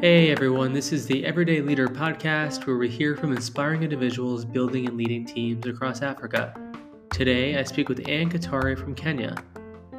Hey 0.00 0.30
everyone, 0.30 0.72
this 0.72 0.90
is 0.90 1.06
the 1.06 1.26
Everyday 1.26 1.60
Leader 1.60 1.86
podcast 1.86 2.66
where 2.66 2.78
we 2.78 2.88
hear 2.88 3.14
from 3.14 3.32
inspiring 3.32 3.82
individuals 3.82 4.46
building 4.46 4.88
and 4.88 4.96
leading 4.96 5.26
teams 5.26 5.66
across 5.66 6.00
Africa. 6.00 6.54
Today, 7.10 7.58
I 7.58 7.64
speak 7.64 7.90
with 7.90 8.08
Ann 8.08 8.30
Kitare 8.30 8.78
from 8.78 8.94
Kenya. 8.94 9.34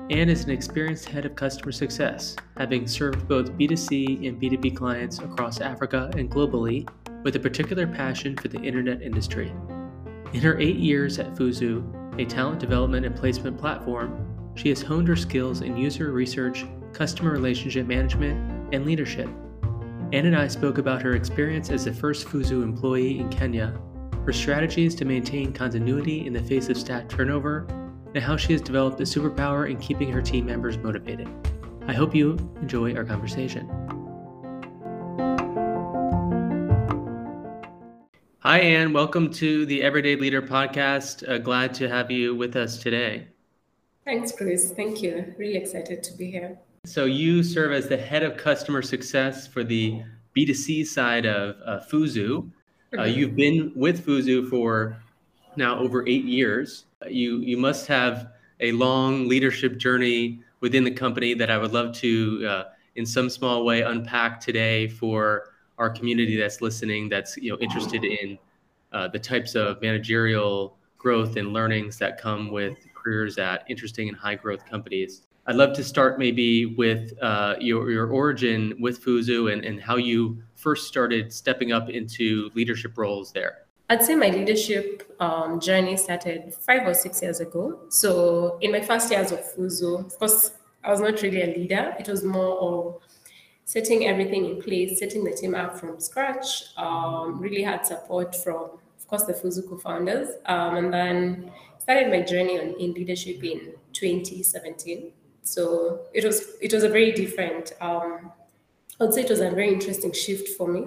Ann 0.10 0.30
is 0.30 0.46
an 0.46 0.50
experienced 0.50 1.06
head 1.06 1.26
of 1.26 1.36
customer 1.36 1.74
success, 1.74 2.36
having 2.58 2.88
served 2.88 3.28
both 3.28 3.52
B2C 3.52 4.28
and 4.28 4.42
B2B 4.42 4.76
clients 4.76 5.20
across 5.20 5.62
Africa 5.62 6.10
and 6.18 6.32
globally, 6.32 6.90
with 7.22 7.36
a 7.36 7.40
particular 7.40 7.86
passion 7.86 8.36
for 8.36 8.48
the 8.48 8.62
internet 8.62 9.04
industry. 9.04 9.54
In 10.34 10.42
her 10.42 10.58
eight 10.58 10.78
years 10.78 11.20
at 11.20 11.36
Fuzu, 11.36 11.84
a 12.20 12.26
talent 12.26 12.60
development 12.60 13.06
and 13.06 13.16
placement 13.16 13.60
platform, 13.60 14.29
she 14.60 14.68
has 14.68 14.82
honed 14.82 15.08
her 15.08 15.16
skills 15.16 15.62
in 15.62 15.78
user 15.78 16.12
research, 16.12 16.66
customer 16.92 17.32
relationship 17.32 17.88
management, 17.88 18.74
and 18.74 18.86
leadership. 18.86 19.30
Ann 20.12 20.26
and 20.26 20.36
I 20.36 20.50
spoke 20.50 20.80
about 20.80 21.02
her 21.02 21.14
experience 21.14 21.70
as 21.70 21.86
the 21.86 21.94
first 21.94 22.28
Fuzu 22.28 22.62
employee 22.62 23.20
in 23.20 23.30
Kenya, 23.30 23.80
her 24.26 24.34
strategies 24.34 24.96
to 24.96 25.06
maintain 25.06 25.54
continuity 25.54 26.28
in 26.28 26.34
the 26.34 26.44
face 26.44 26.68
of 26.68 26.76
staff 26.76 27.08
turnover, 27.08 27.68
and 28.14 28.22
how 28.22 28.36
she 28.36 28.52
has 28.52 28.62
developed 28.62 29.00
a 29.00 29.04
superpower 29.04 29.70
in 29.70 29.78
keeping 29.78 30.12
her 30.12 30.22
team 30.22 30.48
members 30.48 30.78
motivated. 30.78 31.30
I 31.88 31.94
hope 31.94 32.14
you 32.14 32.34
enjoy 32.62 32.94
our 32.96 33.06
conversation. 33.06 33.66
Hi, 38.40 38.60
Ann. 38.60 38.92
Welcome 38.92 39.32
to 39.36 39.66
the 39.68 39.84
Everyday 39.84 40.18
Leader 40.18 40.42
podcast. 40.42 41.28
Uh, 41.30 41.38
glad 41.38 41.74
to 41.76 41.88
have 41.88 42.12
you 42.12 42.36
with 42.36 42.58
us 42.58 42.78
today. 42.78 43.28
Thanks, 44.06 44.32
Chris. 44.32 44.72
Thank 44.72 45.02
you. 45.02 45.34
Really 45.38 45.58
excited 45.58 46.04
to 46.04 46.14
be 46.14 46.32
here. 46.32 46.58
So 46.86 47.06
you 47.06 47.44
serve 47.44 47.72
as 47.72 47.88
the 47.88 47.98
head 47.98 48.24
of 48.24 48.38
customer 48.38 48.82
success 48.82 49.48
for 49.48 49.64
the 49.64 50.02
B2C 50.36 50.86
side 50.86 51.26
of 51.26 51.58
uh, 51.66 51.82
Fuzu. 51.92 52.50
Uh, 52.94 52.98
mm-hmm. 52.98 53.20
you've 53.20 53.36
been 53.36 53.72
with 53.76 54.06
Fuzu 54.06 54.50
for 54.50 54.98
now 55.56 55.78
over 55.78 56.08
eight 56.08 56.26
years. 56.26 56.86
You 57.08 57.40
you 57.40 57.58
must 57.58 57.88
have 57.88 58.32
a 58.60 58.72
long 58.72 59.28
leadership 59.28 59.78
journey 59.78 60.40
within 60.62 60.84
the 60.84 60.92
company 60.92 61.34
that 61.34 61.50
I 61.50 61.58
would 61.58 61.72
love 61.72 61.94
to, 61.96 62.48
uh, 62.48 62.64
in 62.96 63.06
some 63.06 63.30
small 63.30 63.64
way, 63.64 63.82
unpack 63.82 64.42
today 64.42 64.88
for 64.88 65.54
our 65.78 65.90
community 65.90 66.36
that's 66.38 66.62
listening, 66.62 67.10
that's 67.10 67.38
you 67.38 67.52
know 67.52 67.58
interested 67.60 68.04
in 68.04 68.38
uh, 68.92 69.08
the 69.08 69.20
types 69.20 69.56
of 69.56 69.82
managerial 69.82 70.78
growth 70.98 71.38
and 71.38 71.54
learnings 71.54 71.98
that 71.98 72.20
come 72.20 72.52
with 72.52 72.78
careers 73.02 73.38
at 73.38 73.64
interesting 73.70 74.10
and 74.10 74.18
high 74.18 74.36
growth 74.36 74.66
companies. 74.66 75.24
I'd 75.48 75.56
love 75.56 75.74
to 75.74 75.84
start 75.84 76.20
maybe 76.20 76.66
with 76.66 77.14
uh, 77.22 77.56
your, 77.60 77.90
your 77.90 78.08
origin 78.08 78.76
with 78.80 79.04
Fuzu 79.04 79.52
and, 79.52 79.66
and 79.66 79.82
how 79.82 79.96
you 79.96 80.44
first 80.56 80.88
started 80.88 81.34
stepping 81.34 81.72
up 81.72 81.90
into 81.90 82.52
leadership 82.54 82.98
roles 82.98 83.32
there. 83.32 83.66
I'd 83.90 84.04
say 84.04 84.14
my 84.14 84.30
leadership 84.30 85.16
um, 85.20 85.60
journey 85.60 85.98
started 85.98 86.54
five 86.54 86.86
or 86.86 86.94
six 86.94 87.24
years 87.24 87.40
ago. 87.40 87.80
So, 87.90 88.60
in 88.62 88.72
my 88.72 88.82
first 88.82 89.10
years 89.12 89.32
of 89.32 89.40
Fuzu, 89.40 90.06
of 90.06 90.20
course, 90.20 90.52
I 90.84 90.92
was 90.92 91.02
not 91.02 91.20
really 91.24 91.42
a 91.42 91.48
leader. 91.48 91.96
It 92.00 92.08
was 92.08 92.24
more 92.24 92.58
of 92.60 93.02
setting 93.66 94.06
everything 94.06 94.46
in 94.46 94.62
place, 94.62 95.00
setting 95.00 95.24
the 95.24 95.32
team 95.32 95.56
up 95.56 95.80
from 95.80 96.00
scratch. 96.00 96.66
Um, 96.78 97.40
really 97.40 97.64
had 97.64 97.88
support 97.88 98.36
from, 98.36 98.78
of 99.00 99.08
course, 99.08 99.24
the 99.24 99.34
Fuzu 99.34 99.68
co-founders, 99.68 100.30
um, 100.46 100.78
and 100.78 100.94
then 100.94 101.52
started 101.90 102.12
my 102.12 102.22
journey 102.22 102.60
on, 102.60 102.76
in 102.80 102.94
leadership 102.94 103.44
in 103.44 103.74
2017. 103.94 105.12
So 105.42 106.02
it 106.14 106.24
was 106.24 106.52
it 106.62 106.72
was 106.72 106.84
a 106.84 106.90
very 106.90 107.12
different. 107.14 107.74
Um, 107.82 108.32
I 109.00 109.06
would 109.06 109.14
say 109.16 109.22
it 109.24 109.30
was 109.30 109.40
a 109.40 109.50
very 109.50 109.74
interesting 109.74 110.12
shift 110.12 110.50
for 110.56 110.68
me, 110.68 110.86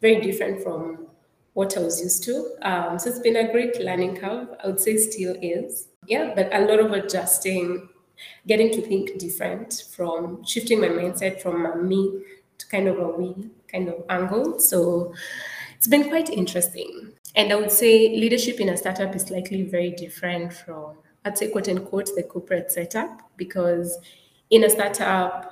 very 0.00 0.22
different 0.22 0.62
from 0.62 1.06
what 1.52 1.76
I 1.76 1.80
was 1.80 2.00
used 2.00 2.24
to. 2.24 2.34
Um, 2.62 2.98
so 2.98 3.10
it's 3.10 3.18
been 3.18 3.36
a 3.36 3.52
great 3.52 3.78
learning 3.78 4.16
curve. 4.16 4.48
I 4.64 4.68
would 4.68 4.80
say 4.80 4.96
still 4.96 5.36
is. 5.42 5.88
Yeah, 6.06 6.32
but 6.34 6.48
a 6.54 6.60
lot 6.60 6.80
of 6.80 6.92
adjusting, 6.92 7.90
getting 8.46 8.70
to 8.70 8.80
think 8.80 9.18
different 9.18 9.84
from 9.94 10.42
shifting 10.44 10.80
my 10.80 10.88
mindset 10.88 11.42
from 11.42 11.66
a 11.66 11.76
me 11.76 12.22
to 12.56 12.66
kind 12.68 12.88
of 12.88 12.98
a 12.98 13.08
we 13.08 13.50
kind 13.70 13.88
of 13.90 14.02
angle. 14.08 14.58
So 14.60 15.12
it's 15.76 15.88
been 15.88 16.08
quite 16.08 16.30
interesting. 16.30 17.12
And 17.34 17.52
I 17.52 17.56
would 17.56 17.72
say 17.72 18.10
leadership 18.10 18.60
in 18.60 18.68
a 18.68 18.76
startup 18.76 19.14
is 19.16 19.30
likely 19.30 19.62
very 19.62 19.90
different 19.90 20.52
from 20.52 20.96
I'd 21.24 21.38
say 21.38 21.48
quote 21.50 21.68
unquote 21.68 22.10
the 22.16 22.24
corporate 22.24 22.72
setup 22.72 23.30
because 23.36 23.98
in 24.50 24.64
a 24.64 24.70
startup, 24.70 25.50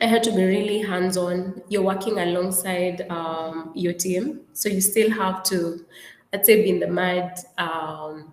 I 0.00 0.06
had 0.06 0.22
to 0.24 0.30
be 0.30 0.44
really 0.44 0.80
hands 0.80 1.16
on. 1.16 1.62
You're 1.68 1.82
working 1.82 2.18
alongside 2.18 3.06
um, 3.10 3.72
your 3.74 3.94
team, 3.94 4.42
so 4.52 4.68
you 4.68 4.80
still 4.80 5.10
have 5.10 5.42
to, 5.44 5.84
I'd 6.32 6.46
say, 6.46 6.62
be 6.62 6.70
in 6.70 6.80
the 6.80 6.86
mud. 6.86 7.32
Um, 7.58 8.32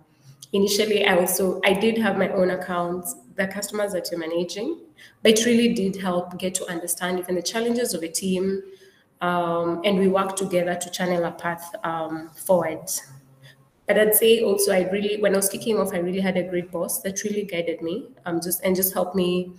initially, 0.52 1.04
I 1.06 1.18
also 1.18 1.60
I 1.64 1.72
did 1.72 1.98
have 1.98 2.18
my 2.18 2.28
own 2.28 2.50
accounts, 2.50 3.16
the 3.34 3.48
customers 3.48 3.92
that 3.94 4.10
you're 4.10 4.20
managing, 4.20 4.78
but 5.22 5.32
it 5.32 5.46
really 5.46 5.72
did 5.74 5.96
help 5.96 6.38
get 6.38 6.54
to 6.56 6.66
understand 6.66 7.18
even 7.18 7.34
the 7.34 7.42
challenges 7.42 7.94
of 7.94 8.02
a 8.02 8.08
team, 8.08 8.62
um, 9.24 9.80
and 9.84 9.98
we 9.98 10.08
work 10.08 10.36
together 10.36 10.74
to 10.74 10.90
channel 10.90 11.24
a 11.24 11.32
path 11.32 11.74
um, 11.82 12.30
forward. 12.46 12.90
But 13.86 13.98
I'd 13.98 14.14
say 14.14 14.42
also 14.42 14.72
I 14.72 14.88
really 14.90 15.20
when 15.20 15.32
I 15.34 15.36
was 15.36 15.48
kicking 15.48 15.78
off, 15.78 15.94
I 15.94 15.98
really 15.98 16.20
had 16.20 16.36
a 16.36 16.42
great 16.42 16.70
boss 16.70 17.00
that 17.02 17.22
really 17.24 17.44
guided 17.44 17.80
me, 17.80 18.08
um, 18.26 18.40
just 18.40 18.62
and 18.64 18.76
just 18.76 18.92
helped 18.92 19.14
me 19.14 19.52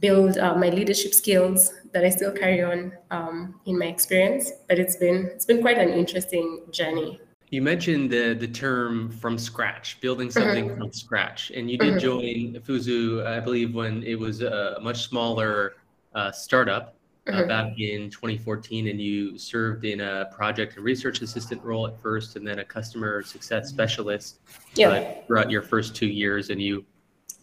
build 0.00 0.36
uh, 0.38 0.54
my 0.54 0.68
leadership 0.68 1.14
skills 1.14 1.72
that 1.92 2.04
I 2.04 2.10
still 2.10 2.32
carry 2.32 2.62
on 2.62 2.92
um, 3.10 3.60
in 3.64 3.78
my 3.78 3.86
experience. 3.86 4.52
But 4.68 4.78
it's 4.78 4.96
been 4.96 5.30
it's 5.34 5.46
been 5.46 5.62
quite 5.62 5.78
an 5.78 5.90
interesting 5.90 6.60
journey. 6.70 7.20
You 7.50 7.62
mentioned 7.62 8.10
the 8.10 8.34
the 8.34 8.48
term 8.48 9.10
from 9.10 9.38
scratch, 9.38 10.00
building 10.00 10.30
something 10.30 10.68
mm-hmm. 10.68 10.78
from 10.78 10.92
scratch, 10.92 11.52
and 11.54 11.70
you 11.70 11.78
did 11.78 11.94
mm-hmm. 11.94 12.08
join 12.08 12.62
Fuzu, 12.66 13.26
I 13.26 13.40
believe, 13.40 13.74
when 13.74 14.02
it 14.02 14.18
was 14.18 14.42
a 14.42 14.78
much 14.82 15.08
smaller 15.08 15.74
uh, 16.14 16.32
startup 16.32 16.96
mm-hmm. 17.26 17.48
back 17.48 17.78
in 17.78 18.10
2014, 18.10 18.88
and 18.88 19.00
you 19.00 19.38
served 19.38 19.84
in 19.84 20.00
a 20.00 20.26
project 20.32 20.76
and 20.76 20.84
research 20.84 21.22
assistant 21.22 21.62
role 21.62 21.86
at 21.86 22.00
first, 22.00 22.36
and 22.36 22.46
then 22.46 22.58
a 22.58 22.64
customer 22.64 23.22
success 23.22 23.68
specialist 23.68 24.40
yeah. 24.74 25.14
throughout 25.26 25.50
your 25.50 25.62
first 25.62 25.94
two 25.94 26.06
years. 26.06 26.50
And 26.50 26.60
you 26.60 26.84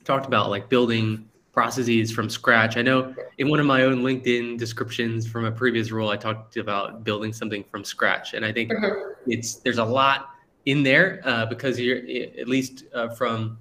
talked 0.04 0.26
about 0.26 0.50
like 0.50 0.70
building 0.70 1.28
processes 1.52 2.12
from 2.12 2.30
scratch. 2.30 2.78
I 2.78 2.82
know 2.82 3.14
in 3.38 3.50
one 3.50 3.60
of 3.60 3.66
my 3.66 3.84
own 3.84 4.04
LinkedIn 4.04 4.58
descriptions 4.58 5.28
from 5.28 5.46
a 5.46 5.52
previous 5.52 5.92
role, 5.92 6.10
I 6.10 6.18
talked 6.18 6.58
about 6.58 7.04
building 7.04 7.34
something 7.34 7.64
from 7.64 7.84
scratch, 7.84 8.34
and 8.34 8.46
I 8.46 8.52
think 8.52 8.72
mm-hmm. 8.72 9.12
it's 9.28 9.56
there's 9.56 9.80
a 9.80 9.86
lot 9.86 10.30
in 10.66 10.84
there 10.84 11.22
uh, 11.26 11.46
because 11.48 11.80
you're 11.80 11.98
at 11.98 12.48
least 12.48 12.86
uh, 12.94 13.10
from 13.10 13.58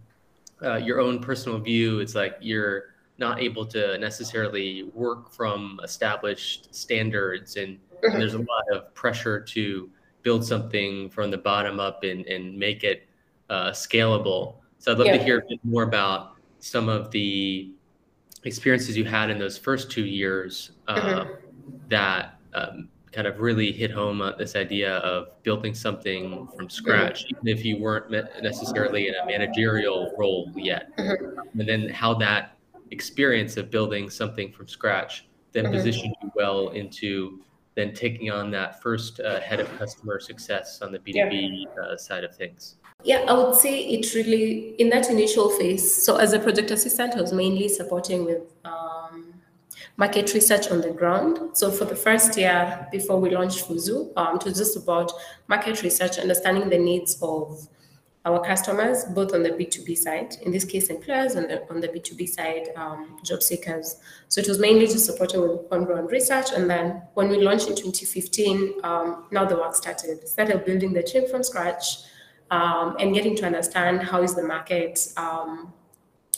uh, 0.63 0.77
your 0.77 1.01
own 1.01 1.21
personal 1.21 1.59
view, 1.59 2.01
it's 2.01 2.15
like 2.15 2.37
you're 2.41 2.90
not 3.21 3.41
able 3.41 3.67
to 3.67 3.99
necessarily 3.99 4.85
work 4.95 5.31
from 5.31 5.79
established 5.85 6.75
standards 6.75 7.57
and, 7.57 7.79
and, 8.03 8.21
there's 8.21 8.35
a 8.35 8.39
lot 8.39 8.65
of 8.73 8.93
pressure 8.95 9.39
to 9.39 9.89
build 10.23 10.45
something 10.45 11.11
from 11.11 11.31
the 11.31 11.39
bottom 11.39 11.79
up 11.79 12.03
and, 12.03 12.27
and 12.27 12.59
make 12.59 12.83
it 12.83 13.07
uh, 13.51 13.71
scalable 13.71 14.57
so 14.79 14.93
i'd 14.93 14.99
love 14.99 15.07
yeah. 15.07 15.19
to 15.19 15.23
hear 15.23 15.39
a 15.39 15.43
bit 15.49 15.61
more 15.65 15.83
about 15.83 16.33
some 16.59 16.89
of 16.89 17.11
the 17.11 17.71
experiences 18.45 18.97
you 18.97 19.05
had 19.05 19.31
in 19.31 19.39
those 19.39 19.59
first 19.59 19.91
two 19.91 20.05
years 20.05 20.73
uh, 20.89 21.01
mm-hmm. 21.01 21.33
that 21.89 22.39
um, 22.55 22.89
kind 23.13 23.27
of 23.27 23.41
really 23.41 23.73
hit 23.73 23.91
home 23.91 24.23
on 24.23 24.35
this 24.39 24.57
idea 24.57 24.97
of 24.99 25.43
building 25.43 25.75
something 25.75 26.49
from 26.57 26.71
scratch, 26.71 27.25
mm-hmm. 27.25 27.47
even 27.47 27.59
if 27.59 27.65
you 27.65 27.79
weren't 27.79 28.11
necessarily 28.43 29.09
in 29.09 29.15
a 29.15 29.27
managerial 29.27 30.15
role 30.17 30.51
yet. 30.57 30.97
Mm-hmm. 30.97 31.61
And 31.61 31.69
then 31.69 31.89
how 31.89 32.15
that 32.15 32.57
experience 32.91 33.57
of 33.57 33.71
building 33.71 34.11
something 34.11 34.51
from 34.53 34.67
scratch 34.69 35.27
then 35.53 35.65
mm-hmm. 35.65 35.75
position 35.75 36.13
you 36.23 36.33
well 36.35 36.69
into 36.69 37.41
then 37.75 37.95
taking 37.95 38.31
on 38.31 38.51
that 38.51 38.83
first 38.83 39.21
uh, 39.21 39.41
head 39.41 39.61
of 39.61 39.79
customer 39.79 40.21
success 40.21 40.83
on 40.83 40.93
the 40.93 40.99
B2B 40.99 41.65
yeah. 41.65 41.83
uh, 41.83 41.97
side 41.97 42.25
of 42.25 42.35
things? 42.35 42.77
Yeah, 43.03 43.25
I 43.29 43.33
would 43.33 43.55
say 43.55 43.81
it 43.81 44.15
really, 44.15 44.75
in 44.79 44.91
that 44.91 45.09
initial 45.09 45.51
phase, 45.51 46.05
so 46.05 46.17
as 46.17 46.33
a 46.33 46.39
project 46.39 46.71
assistant, 46.71 47.15
I 47.15 47.21
was 47.23 47.33
mainly 47.33 47.69
supporting 47.69 48.27
with 48.27 48.43
um, 48.65 49.33
market 49.97 50.35
research 50.35 50.71
on 50.71 50.83
the 50.83 50.91
ground. 50.91 51.57
So 51.57 51.71
for 51.71 51.87
the 51.87 51.97
first 51.97 52.37
year 52.37 52.87
before 52.93 53.19
we 53.19 53.31
launched 53.31 53.67
Fuzu, 53.67 54.13
um, 54.17 54.37
it 54.37 54.45
was 54.45 54.59
just 54.59 54.77
about 54.77 55.13
market 55.49 55.83
research, 55.83 56.19
understanding 56.19 56.69
the 56.69 56.79
needs 56.79 57.17
of 57.23 57.67
our 58.27 58.45
customers, 58.45 59.05
both 59.05 59.33
on 59.33 59.43
the 59.43 59.51
B2B 59.51 59.97
side, 59.97 60.37
in 60.43 60.53
this 60.53 60.65
case, 60.65 60.89
employers, 60.89 61.37
and 61.37 61.49
the, 61.49 61.69
on 61.71 61.81
the 61.81 61.89
B2B 61.89 62.29
side, 62.29 62.69
um, 62.77 63.19
job 63.25 63.43
seekers. 63.43 63.97
So 64.29 64.43
it 64.43 64.49
was 64.49 64.59
mainly 64.59 64.87
just 64.87 65.07
supporting 65.07 65.41
with 65.41 65.61
on-ground 65.71 66.11
research. 66.11 66.53
And 66.55 66.69
then 66.69 67.03
when 67.15 67.31
we 67.31 67.39
launched 67.39 67.69
in 67.69 67.77
2015, 67.77 68.85
um, 68.85 69.25
now 69.31 69.47
the 69.47 69.57
work 69.57 69.75
started. 69.75 70.29
Started 70.29 70.67
building 70.67 70.93
the 70.93 71.03
team 71.03 71.29
from 71.29 71.43
scratch 71.43 72.03
um, 72.51 72.97
and 73.01 73.15
getting 73.15 73.37
to 73.37 73.47
understand 73.47 74.03
how 74.03 74.23
is 74.23 74.35
the 74.35 74.43
market, 74.43 75.13
um, 75.17 75.73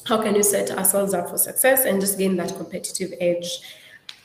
how 0.05 0.23
can 0.23 0.37
you 0.37 0.43
set 0.45 0.71
ourselves 0.71 1.15
up 1.15 1.29
for 1.29 1.39
success 1.39 1.85
and 1.85 2.01
just 2.01 2.17
gain 2.17 2.37
that 2.37 2.55
competitive 2.57 3.13
edge 3.21 3.61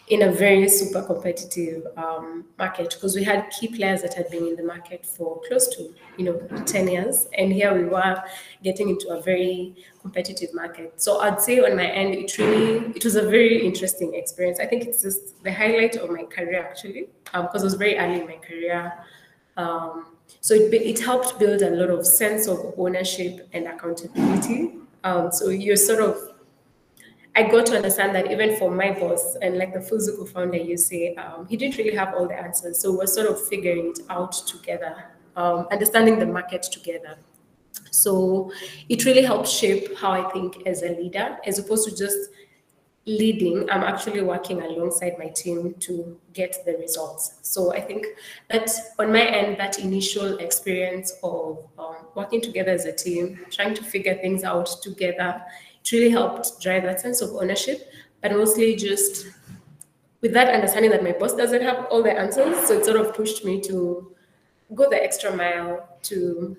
in 0.08 0.22
a 0.22 0.32
very 0.32 0.70
super 0.70 1.02
competitive 1.02 1.86
um, 1.98 2.46
market 2.58 2.92
because 2.92 3.14
we 3.14 3.24
had 3.24 3.50
key 3.50 3.68
players 3.68 4.02
that 4.02 4.14
had 4.14 4.30
been 4.30 4.48
in 4.48 4.56
the 4.56 4.64
market 4.64 5.06
for 5.06 5.42
close 5.48 5.68
to 5.68 5.94
you 6.18 6.24
know 6.24 6.38
10 6.66 6.88
years 6.88 7.28
and 7.38 7.52
here 7.52 7.74
we 7.74 7.84
were 7.84 8.24
getting 8.64 8.88
into 8.88 9.10
a 9.10 9.22
very 9.22 9.76
competitive 10.02 10.54
market. 10.54 11.02
So 11.02 11.20
i'd 11.20 11.42
say 11.42 11.60
on 11.60 11.76
my 11.76 11.88
end 11.88 12.16
it 12.16 12.38
really 12.38 12.94
it 12.96 13.04
was 13.04 13.16
a 13.16 13.24
very 13.24 13.66
interesting 13.66 14.14
experience. 14.16 14.60
I 14.60 14.66
think 14.66 14.86
it's 14.86 15.02
just 15.02 15.44
the 15.44 15.52
highlight 15.52 15.98
of 15.98 16.10
my 16.10 16.24
career 16.24 16.66
actually 16.66 17.10
because 17.26 17.34
um, 17.34 17.62
it 17.62 17.64
was 17.64 17.74
very 17.74 17.98
early 17.98 18.22
in 18.22 18.28
my 18.28 18.38
career. 18.38 18.94
Um, 19.58 20.14
so 20.40 20.54
it, 20.54 20.74
it 20.74 21.00
helped 21.00 21.38
build 21.40 21.62
a 21.62 21.70
lot 21.70 21.90
of 21.90 22.06
sense 22.06 22.48
of 22.48 22.74
ownership 22.78 23.50
and 23.52 23.68
accountability. 23.68 24.76
Um, 25.04 25.32
so 25.32 25.50
you're 25.50 25.76
sort 25.76 26.02
of 26.02 26.37
I 27.38 27.44
got 27.44 27.68
to 27.68 27.76
understand 27.76 28.16
that 28.16 28.32
even 28.32 28.58
for 28.58 28.72
my 28.72 28.92
boss 28.92 29.38
and 29.44 29.60
like 29.60 29.72
the 29.72 29.80
Fuzu 29.80 30.28
founder, 30.28 30.58
you 30.58 30.76
say, 30.76 31.14
um, 31.16 31.46
he 31.48 31.56
didn't 31.56 31.78
really 31.78 31.96
have 31.96 32.16
all 32.16 32.28
the 32.28 32.34
answers. 32.34 32.80
So 32.80 32.98
we're 32.98 33.06
sort 33.06 33.28
of 33.28 33.48
figuring 33.48 33.92
it 33.92 34.00
out 34.10 34.32
together, 34.32 35.12
um, 35.36 35.68
understanding 35.72 36.18
the 36.18 36.26
market 36.26 36.64
together. 36.64 37.16
So 37.92 38.52
it 38.90 39.06
really 39.06 39.22
helps 39.22 39.52
shape 39.52 39.96
how 39.96 40.14
I 40.14 40.32
think 40.32 40.66
as 40.66 40.82
a 40.82 40.90
leader, 40.90 41.38
as 41.46 41.60
opposed 41.60 41.88
to 41.88 41.96
just 41.96 42.18
leading, 43.06 43.70
I'm 43.70 43.84
actually 43.84 44.22
working 44.22 44.64
alongside 44.64 45.20
my 45.20 45.28
team 45.28 45.76
to 45.82 46.20
get 46.34 46.58
the 46.66 46.74
results. 46.74 47.36
So 47.44 47.72
I 47.72 47.82
think 47.82 48.08
that 48.50 48.70
on 48.98 49.14
my 49.14 49.22
end, 49.22 49.60
that 49.60 49.78
initial 49.78 50.40
experience 50.40 51.14
of 51.22 51.66
um, 51.78 51.98
working 52.16 52.42
together 52.42 52.72
as 52.72 52.86
a 52.86 52.92
team, 52.92 53.46
trying 53.52 53.76
to 53.76 53.84
figure 53.84 54.16
things 54.16 54.44
out 54.44 54.70
together, 54.82 55.40
really 55.92 56.10
helped 56.10 56.62
drive 56.62 56.84
that 56.84 57.02
sense 57.02 57.22
of 57.22 57.32
ownership, 57.32 57.92
but 58.22 58.32
mostly 58.32 58.76
just 58.76 59.28
with 60.22 60.34
that 60.34 60.54
understanding 60.54 60.92
that 60.92 61.04
my 61.04 61.12
boss 61.12 61.34
doesn't 61.36 61.62
have 61.62 61.86
all 61.86 62.02
the 62.02 62.12
answers. 62.12 62.68
So 62.68 62.80
it 62.80 62.86
sort 62.86 63.00
of 63.00 63.14
pushed 63.14 63.46
me 63.46 63.62
to 63.62 64.16
go 64.74 64.90
the 64.90 65.02
extra 65.02 65.36
mile 65.36 65.98
to 66.04 66.58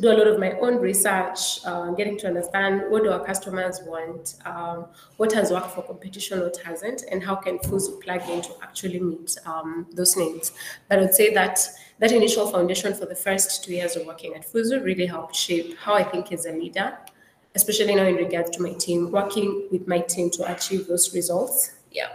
do 0.00 0.08
a 0.08 0.14
lot 0.14 0.26
of 0.26 0.40
my 0.40 0.52
own 0.58 0.76
research, 0.78 1.64
uh, 1.64 1.92
getting 1.92 2.18
to 2.18 2.26
understand 2.26 2.82
what 2.90 3.04
do 3.04 3.10
our 3.10 3.24
customers 3.24 3.80
want, 3.86 4.34
um, 4.44 4.86
what 5.18 5.32
has 5.32 5.52
worked 5.52 5.70
for 5.70 5.82
competition, 5.82 6.40
what 6.40 6.56
hasn't, 6.56 7.04
and 7.10 7.22
how 7.22 7.36
can 7.36 7.58
Fuzu 7.58 8.02
plug 8.02 8.28
in 8.28 8.42
to 8.42 8.50
actually 8.62 8.98
meet 8.98 9.36
um, 9.46 9.86
those 9.92 10.16
needs. 10.16 10.52
But 10.88 10.98
I 10.98 11.02
would 11.02 11.14
say 11.14 11.32
that 11.34 11.60
that 12.00 12.10
initial 12.10 12.48
foundation 12.48 12.92
for 12.92 13.06
the 13.06 13.14
first 13.14 13.64
two 13.64 13.74
years 13.74 13.94
of 13.94 14.04
working 14.04 14.34
at 14.34 14.44
Fuzu 14.44 14.82
really 14.84 15.06
helped 15.06 15.36
shape 15.36 15.78
how 15.78 15.94
I 15.94 16.02
think 16.02 16.32
as 16.32 16.44
a 16.46 16.52
leader 16.52 16.98
especially 17.54 17.94
now 17.94 18.04
in 18.04 18.16
regards 18.16 18.50
to 18.50 18.62
my 18.62 18.72
team, 18.72 19.10
working 19.10 19.68
with 19.70 19.86
my 19.86 20.00
team 20.00 20.30
to 20.30 20.52
achieve 20.52 20.86
those 20.86 21.14
results. 21.14 21.70
Yeah. 21.90 22.08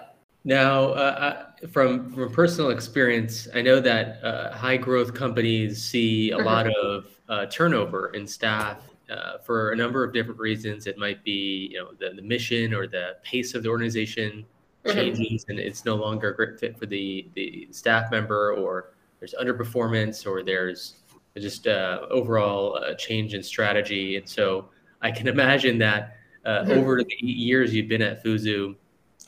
Now, 0.43 0.89
uh, 0.89 1.45
uh, 1.63 1.67
from 1.67 2.11
from 2.13 2.31
personal 2.31 2.71
experience, 2.71 3.47
I 3.53 3.61
know 3.61 3.79
that 3.81 4.23
uh, 4.23 4.53
high 4.53 4.77
growth 4.77 5.13
companies 5.13 5.83
see 5.83 6.31
a 6.31 6.37
mm-hmm. 6.37 6.45
lot 6.45 6.67
of 6.67 7.05
uh, 7.27 7.45
turnover 7.47 8.09
in 8.09 8.25
staff 8.25 8.77
uh, 9.09 9.39
for 9.39 9.71
a 9.71 9.75
number 9.75 10.03
of 10.03 10.13
different 10.13 10.39
reasons. 10.39 10.87
It 10.87 10.97
might 10.97 11.23
be, 11.23 11.69
you 11.71 11.77
know, 11.77 11.91
the, 11.99 12.15
the 12.15 12.21
mission 12.21 12.73
or 12.73 12.87
the 12.87 13.17
pace 13.21 13.53
of 13.53 13.63
the 13.63 13.69
organization 13.69 14.45
mm-hmm. 14.85 14.97
changes, 14.97 15.45
and 15.49 15.59
it's 15.59 15.83
no 15.83 15.95
longer 15.95 16.29
a 16.29 16.35
great 16.35 16.59
fit 16.59 16.77
for 16.79 16.85
the 16.85 17.29
the 17.35 17.67
staff 17.71 18.09
member, 18.09 18.53
or 18.53 18.93
there's 19.19 19.35
underperformance, 19.39 20.25
or 20.25 20.41
there's 20.41 20.95
just 21.37 21.67
uh, 21.67 21.99
overall 22.09 22.79
change 22.97 23.33
in 23.33 23.43
strategy, 23.43 24.15
and 24.15 24.27
so 24.27 24.69
I 25.01 25.11
can 25.11 25.27
imagine 25.27 25.77
that 25.79 26.17
uh, 26.45 26.63
mm-hmm. 26.63 26.71
over 26.71 27.03
the 27.03 27.13
eight 27.13 27.37
years 27.37 27.73
you've 27.73 27.87
been 27.87 28.01
at 28.01 28.23
Fuzu, 28.23 28.75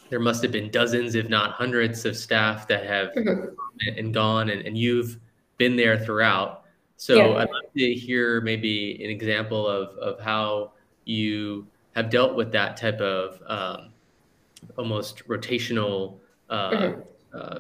there 0.09 0.19
must 0.19 0.44
have 0.44 0.51
been 0.51 0.69
dozens, 0.69 1.15
if 1.15 1.29
not 1.29 1.51
hundreds, 1.51 2.06
of 2.06 2.18
staff 2.18 2.68
that 2.68 2.85
have 2.85 3.13
mm-hmm. 3.13 3.97
and 3.97 4.13
gone, 4.13 4.50
and, 4.50 4.65
and 4.65 4.77
you've 4.77 5.19
been 5.57 5.75
there 5.75 5.97
throughout. 5.97 6.65
So 6.97 7.15
yeah. 7.15 7.38
I'd 7.38 7.50
love 7.50 7.73
to 7.77 7.94
hear 7.94 8.41
maybe 8.41 9.03
an 9.03 9.09
example 9.09 9.68
of, 9.68 9.97
of 9.97 10.19
how 10.19 10.73
you 11.06 11.65
have 11.95 12.09
dealt 12.09 12.35
with 12.35 12.51
that 12.51 12.77
type 12.77 13.00
of 13.00 13.41
um, 13.47 13.94
almost 14.77 15.27
rotational 15.27 16.19
uh, 16.50 16.71
mm-hmm. 16.71 17.01
uh, 17.33 17.59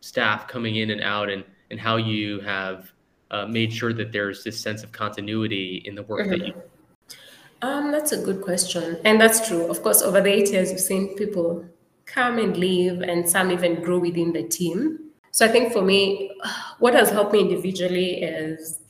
staff 0.00 0.48
coming 0.48 0.76
in 0.76 0.90
and 0.90 1.02
out, 1.02 1.30
and, 1.30 1.44
and 1.70 1.78
how 1.78 1.96
you 1.96 2.40
have 2.40 2.92
uh, 3.30 3.46
made 3.46 3.72
sure 3.72 3.92
that 3.92 4.12
there's 4.12 4.42
this 4.44 4.58
sense 4.58 4.82
of 4.82 4.92
continuity 4.92 5.82
in 5.84 5.94
the 5.94 6.02
work 6.02 6.28
that 6.28 6.46
you 6.46 6.54
um, 7.62 7.92
that's 7.92 8.12
a 8.12 8.22
good 8.22 8.42
question. 8.42 8.98
And 9.04 9.20
that's 9.20 9.46
true. 9.48 9.66
Of 9.66 9.82
course, 9.82 10.02
over 10.02 10.20
the 10.20 10.30
eight 10.30 10.50
years, 10.50 10.70
we've 10.70 10.80
seen 10.80 11.16
people 11.16 11.64
come 12.04 12.38
and 12.38 12.56
leave, 12.56 13.00
and 13.00 13.28
some 13.28 13.50
even 13.50 13.82
grow 13.82 13.98
within 13.98 14.32
the 14.32 14.42
team. 14.42 14.98
So 15.30 15.46
I 15.46 15.48
think 15.48 15.72
for 15.72 15.80
me, 15.80 16.32
what 16.78 16.92
has 16.92 17.10
helped 17.10 17.32
me 17.32 17.40
individually 17.40 18.22
is 18.22 18.80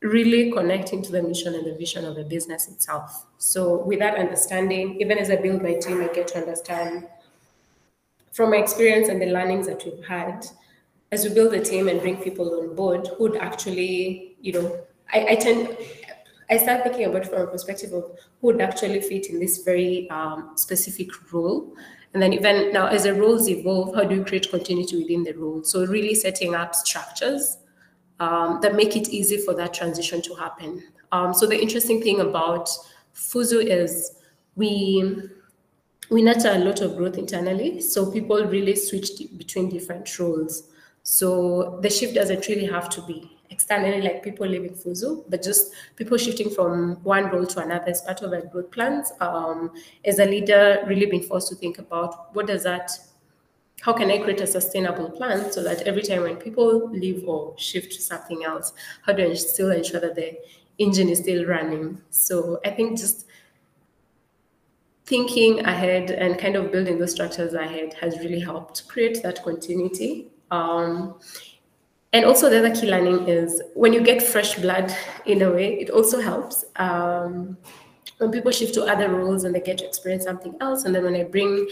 really 0.00 0.50
connecting 0.50 1.02
to 1.02 1.12
the 1.12 1.22
mission 1.22 1.54
and 1.54 1.66
the 1.66 1.74
vision 1.74 2.04
of 2.04 2.16
the 2.16 2.24
business 2.24 2.68
itself. 2.68 3.26
So 3.38 3.84
with 3.84 3.98
that 4.00 4.16
understanding, 4.16 5.00
even 5.00 5.18
as 5.18 5.30
I 5.30 5.36
build 5.36 5.62
my 5.62 5.74
team, 5.74 6.00
I 6.00 6.08
get 6.08 6.28
to 6.28 6.38
understand 6.38 7.06
from 8.32 8.50
my 8.50 8.56
experience 8.56 9.08
and 9.08 9.20
the 9.20 9.26
learnings 9.26 9.66
that 9.66 9.84
we've 9.84 10.04
had, 10.04 10.46
as 11.10 11.24
we 11.24 11.34
build 11.34 11.52
the 11.52 11.60
team 11.60 11.88
and 11.88 12.00
bring 12.00 12.16
people 12.16 12.60
on 12.60 12.74
board 12.74 13.08
who'd 13.16 13.36
actually, 13.36 14.36
you 14.40 14.52
know, 14.52 14.80
I, 15.12 15.26
I 15.30 15.34
tend 15.36 15.76
I 16.50 16.56
start 16.56 16.82
thinking 16.82 17.04
about 17.04 17.22
it 17.22 17.28
from 17.28 17.42
a 17.42 17.46
perspective 17.46 17.92
of 17.92 18.04
who 18.40 18.46
would 18.48 18.60
actually 18.60 19.00
fit 19.00 19.26
in 19.26 19.38
this 19.38 19.58
very 19.58 20.08
um, 20.10 20.52
specific 20.56 21.10
role. 21.32 21.74
And 22.14 22.22
then 22.22 22.32
even 22.32 22.72
now, 22.72 22.86
as 22.86 23.04
the 23.04 23.12
roles 23.14 23.48
evolve, 23.48 23.94
how 23.94 24.04
do 24.04 24.14
you 24.14 24.24
create 24.24 24.50
continuity 24.50 24.96
within 24.96 25.24
the 25.24 25.34
role? 25.34 25.62
So 25.62 25.84
really 25.84 26.14
setting 26.14 26.54
up 26.54 26.74
structures 26.74 27.58
um, 28.18 28.60
that 28.62 28.74
make 28.74 28.96
it 28.96 29.10
easy 29.10 29.36
for 29.38 29.54
that 29.54 29.74
transition 29.74 30.22
to 30.22 30.34
happen. 30.34 30.82
Um, 31.12 31.34
so 31.34 31.46
the 31.46 31.60
interesting 31.60 32.02
thing 32.02 32.20
about 32.20 32.68
Fuzu 33.14 33.64
is 33.64 34.16
we 34.56 35.28
we 36.10 36.22
nurture 36.22 36.52
a 36.52 36.58
lot 36.58 36.80
of 36.80 36.96
growth 36.96 37.18
internally. 37.18 37.80
So 37.82 38.10
people 38.10 38.42
really 38.46 38.74
switch 38.76 39.10
between 39.36 39.68
different 39.68 40.18
roles. 40.18 40.68
So 41.10 41.78
the 41.80 41.88
shift 41.88 42.14
doesn't 42.14 42.48
really 42.48 42.66
have 42.66 42.90
to 42.90 43.00
be 43.00 43.34
externally, 43.48 44.02
like 44.02 44.22
people 44.22 44.46
leaving 44.46 44.74
Fuzu, 44.74 45.24
but 45.30 45.42
just 45.42 45.72
people 45.96 46.18
shifting 46.18 46.50
from 46.50 47.02
one 47.02 47.30
role 47.30 47.46
to 47.46 47.60
another 47.60 47.88
as 47.88 48.02
part 48.02 48.20
of 48.20 48.30
their 48.30 48.42
growth 48.42 48.70
plans. 48.70 49.10
Um, 49.18 49.72
as 50.04 50.18
a 50.18 50.26
leader, 50.26 50.84
really 50.86 51.06
being 51.06 51.22
forced 51.22 51.48
to 51.48 51.54
think 51.54 51.78
about 51.78 52.34
what 52.36 52.46
does 52.46 52.62
that, 52.64 52.90
how 53.80 53.94
can 53.94 54.10
I 54.10 54.18
create 54.18 54.42
a 54.42 54.46
sustainable 54.46 55.10
plan 55.10 55.50
so 55.50 55.62
that 55.62 55.80
every 55.86 56.02
time 56.02 56.24
when 56.24 56.36
people 56.36 56.90
leave 56.90 57.26
or 57.26 57.54
shift 57.56 57.92
to 57.92 58.02
something 58.02 58.44
else, 58.44 58.74
how 59.00 59.14
do 59.14 59.30
I 59.30 59.32
still 59.32 59.70
ensure 59.70 60.00
that 60.00 60.14
the 60.14 60.36
engine 60.76 61.08
is 61.08 61.20
still 61.20 61.46
running? 61.46 62.02
So 62.10 62.60
I 62.66 62.70
think 62.70 62.98
just 62.98 63.26
thinking 65.06 65.60
ahead 65.60 66.10
and 66.10 66.38
kind 66.38 66.54
of 66.54 66.70
building 66.70 66.98
those 66.98 67.12
structures 67.12 67.54
ahead 67.54 67.94
has 67.94 68.18
really 68.18 68.40
helped 68.40 68.86
create 68.88 69.22
that 69.22 69.42
continuity. 69.42 70.32
Um, 70.50 71.18
and 72.12 72.24
also 72.24 72.48
the 72.48 72.58
other 72.58 72.74
key 72.74 72.90
learning 72.90 73.28
is 73.28 73.62
when 73.74 73.92
you 73.92 74.00
get 74.00 74.22
fresh 74.22 74.56
blood 74.56 74.94
in 75.26 75.42
a 75.42 75.50
way 75.50 75.74
it 75.74 75.90
also 75.90 76.20
helps. 76.20 76.64
Um, 76.76 77.58
when 78.18 78.32
people 78.32 78.50
shift 78.50 78.74
to 78.74 78.84
other 78.84 79.08
roles 79.10 79.44
and 79.44 79.54
they 79.54 79.60
get 79.60 79.78
to 79.78 79.86
experience 79.86 80.24
something 80.24 80.56
else 80.60 80.84
and 80.84 80.94
then 80.94 81.04
when 81.04 81.14
i 81.14 81.22
bring 81.22 81.68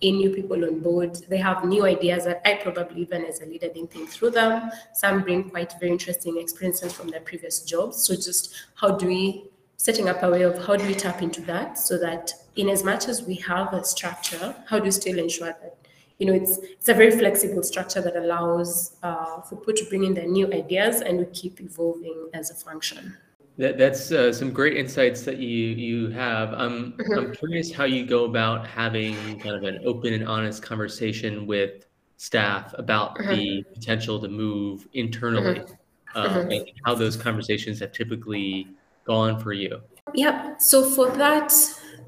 in 0.00 0.18
new 0.18 0.30
people 0.30 0.64
on 0.64 0.78
board 0.78 1.16
they 1.28 1.38
have 1.38 1.64
new 1.64 1.84
ideas 1.84 2.24
that 2.24 2.40
i 2.44 2.54
probably 2.54 3.00
even 3.02 3.24
as 3.24 3.40
a 3.40 3.46
leader 3.46 3.66
didn't 3.68 3.90
think 3.90 4.08
through 4.08 4.30
them. 4.30 4.70
Some 4.94 5.22
bring 5.22 5.50
quite 5.50 5.72
very 5.80 5.90
interesting 5.90 6.38
experiences 6.38 6.92
from 6.92 7.08
their 7.08 7.20
previous 7.20 7.62
jobs. 7.62 8.04
So 8.04 8.14
just 8.14 8.54
how 8.74 8.92
do 8.92 9.06
we 9.06 9.50
setting 9.76 10.08
up 10.08 10.22
a 10.22 10.30
way 10.30 10.42
of 10.42 10.58
how 10.66 10.76
do 10.76 10.84
we 10.86 10.94
tap 10.94 11.22
into 11.22 11.40
that 11.42 11.78
so 11.78 11.96
that 11.98 12.32
in 12.56 12.68
as 12.68 12.82
much 12.84 13.08
as 13.08 13.22
we 13.22 13.36
have 13.36 13.72
a 13.72 13.84
structure 13.84 14.54
how 14.66 14.78
do 14.78 14.86
you 14.86 14.90
still 14.90 15.18
ensure 15.18 15.46
that 15.46 15.76
you 16.18 16.26
know, 16.26 16.32
it's 16.32 16.58
it's 16.58 16.88
a 16.88 16.94
very 16.94 17.12
flexible 17.12 17.62
structure 17.62 18.00
that 18.00 18.16
allows 18.16 18.96
uh, 19.02 19.40
for 19.42 19.56
people 19.56 19.74
to 19.74 19.84
bring 19.88 20.04
in 20.04 20.14
their 20.14 20.26
new 20.26 20.52
ideas 20.52 21.00
and 21.00 21.18
we 21.18 21.26
keep 21.26 21.60
evolving 21.60 22.28
as 22.34 22.50
a 22.50 22.54
function. 22.54 23.16
That, 23.56 23.76
that's 23.76 24.12
uh, 24.12 24.32
some 24.32 24.52
great 24.52 24.76
insights 24.76 25.22
that 25.22 25.38
you 25.38 25.68
you 25.68 26.10
have. 26.10 26.52
I'm 26.52 26.92
mm-hmm. 26.92 27.18
I'm 27.18 27.34
curious 27.34 27.72
how 27.72 27.84
you 27.84 28.04
go 28.06 28.24
about 28.24 28.66
having 28.66 29.16
kind 29.40 29.56
of 29.56 29.62
an 29.64 29.80
open 29.84 30.12
and 30.12 30.26
honest 30.26 30.62
conversation 30.62 31.46
with 31.46 31.86
staff 32.16 32.74
about 32.78 33.16
mm-hmm. 33.16 33.30
the 33.30 33.64
potential 33.74 34.20
to 34.20 34.28
move 34.28 34.86
internally, 34.94 35.60
mm-hmm. 35.60 36.18
Mm-hmm. 36.18 36.50
and 36.50 36.70
how 36.84 36.94
those 36.94 37.16
conversations 37.16 37.78
have 37.80 37.92
typically 37.92 38.68
gone 39.04 39.38
for 39.40 39.52
you. 39.52 39.80
Yeah. 40.14 40.56
So 40.58 40.88
for 40.88 41.10
that, 41.16 41.52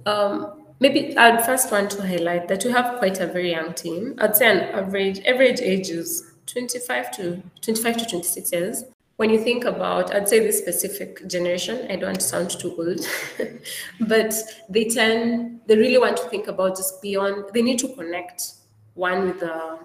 um, 0.06 0.59
Maybe 0.80 1.16
I'd 1.16 1.44
first 1.44 1.70
want 1.70 1.90
to 1.92 2.06
highlight 2.06 2.48
that 2.48 2.64
we 2.64 2.72
have 2.72 2.98
quite 2.98 3.20
a 3.20 3.26
very 3.26 3.50
young 3.50 3.74
team. 3.74 4.14
I'd 4.18 4.34
say 4.34 4.50
an 4.50 4.60
average 4.74 5.20
average 5.26 5.60
age 5.60 5.90
is 5.90 6.32
25 6.46 7.10
to 7.12 7.42
25 7.60 7.96
to 7.98 8.06
26 8.06 8.52
years. 8.52 8.84
when 9.20 9.28
you 9.28 9.38
think 9.38 9.66
about, 9.66 10.14
I'd 10.14 10.30
say 10.30 10.38
this 10.38 10.56
specific 10.56 11.28
generation, 11.28 11.86
I 11.90 11.96
don't 11.96 12.22
sound 12.22 12.58
too 12.58 12.74
old, 12.78 13.06
but 14.08 14.32
they 14.70 14.88
tend, 14.88 15.60
they 15.66 15.76
really 15.76 15.98
want 15.98 16.16
to 16.16 16.22
think 16.30 16.48
about 16.48 16.76
just 16.76 17.02
beyond, 17.02 17.44
they 17.52 17.60
need 17.60 17.78
to 17.80 17.88
connect 17.88 18.54
one 18.94 19.26
with 19.26 19.40
the, 19.40 19.78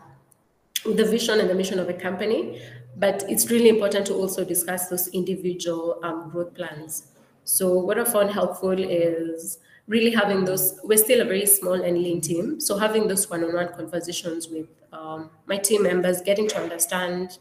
with 0.86 0.96
the 0.96 1.04
vision 1.04 1.42
and 1.42 1.50
the 1.50 1.54
mission 1.54 1.80
of 1.80 1.90
a 1.90 1.94
company, 1.94 2.62
but 2.96 3.26
it's 3.28 3.52
really 3.52 3.68
important 3.68 4.08
to 4.08 4.14
also 4.14 4.46
discuss 4.46 4.88
those 4.88 5.10
individual 5.10 6.00
um, 6.02 6.30
growth 6.30 6.54
plans. 6.54 7.08
So 7.44 7.74
what 7.74 8.00
I 8.00 8.06
found 8.06 8.32
helpful 8.32 8.80
is 8.80 9.60
really 9.88 10.12
having 10.12 10.46
those, 10.46 10.80
we're 10.84 10.98
still 10.98 11.22
a 11.22 11.26
very 11.26 11.46
small 11.46 11.74
and 11.74 11.98
lean 11.98 12.22
team. 12.22 12.60
So 12.60 12.78
having 12.78 13.08
those 13.08 13.30
one-on-one 13.30 13.74
conversations 13.74 14.48
with 14.48 14.68
um, 14.92 15.30
my 15.46 15.58
team 15.58 15.84
members, 15.84 16.22
getting 16.22 16.48
to 16.50 16.60
understand 16.60 17.38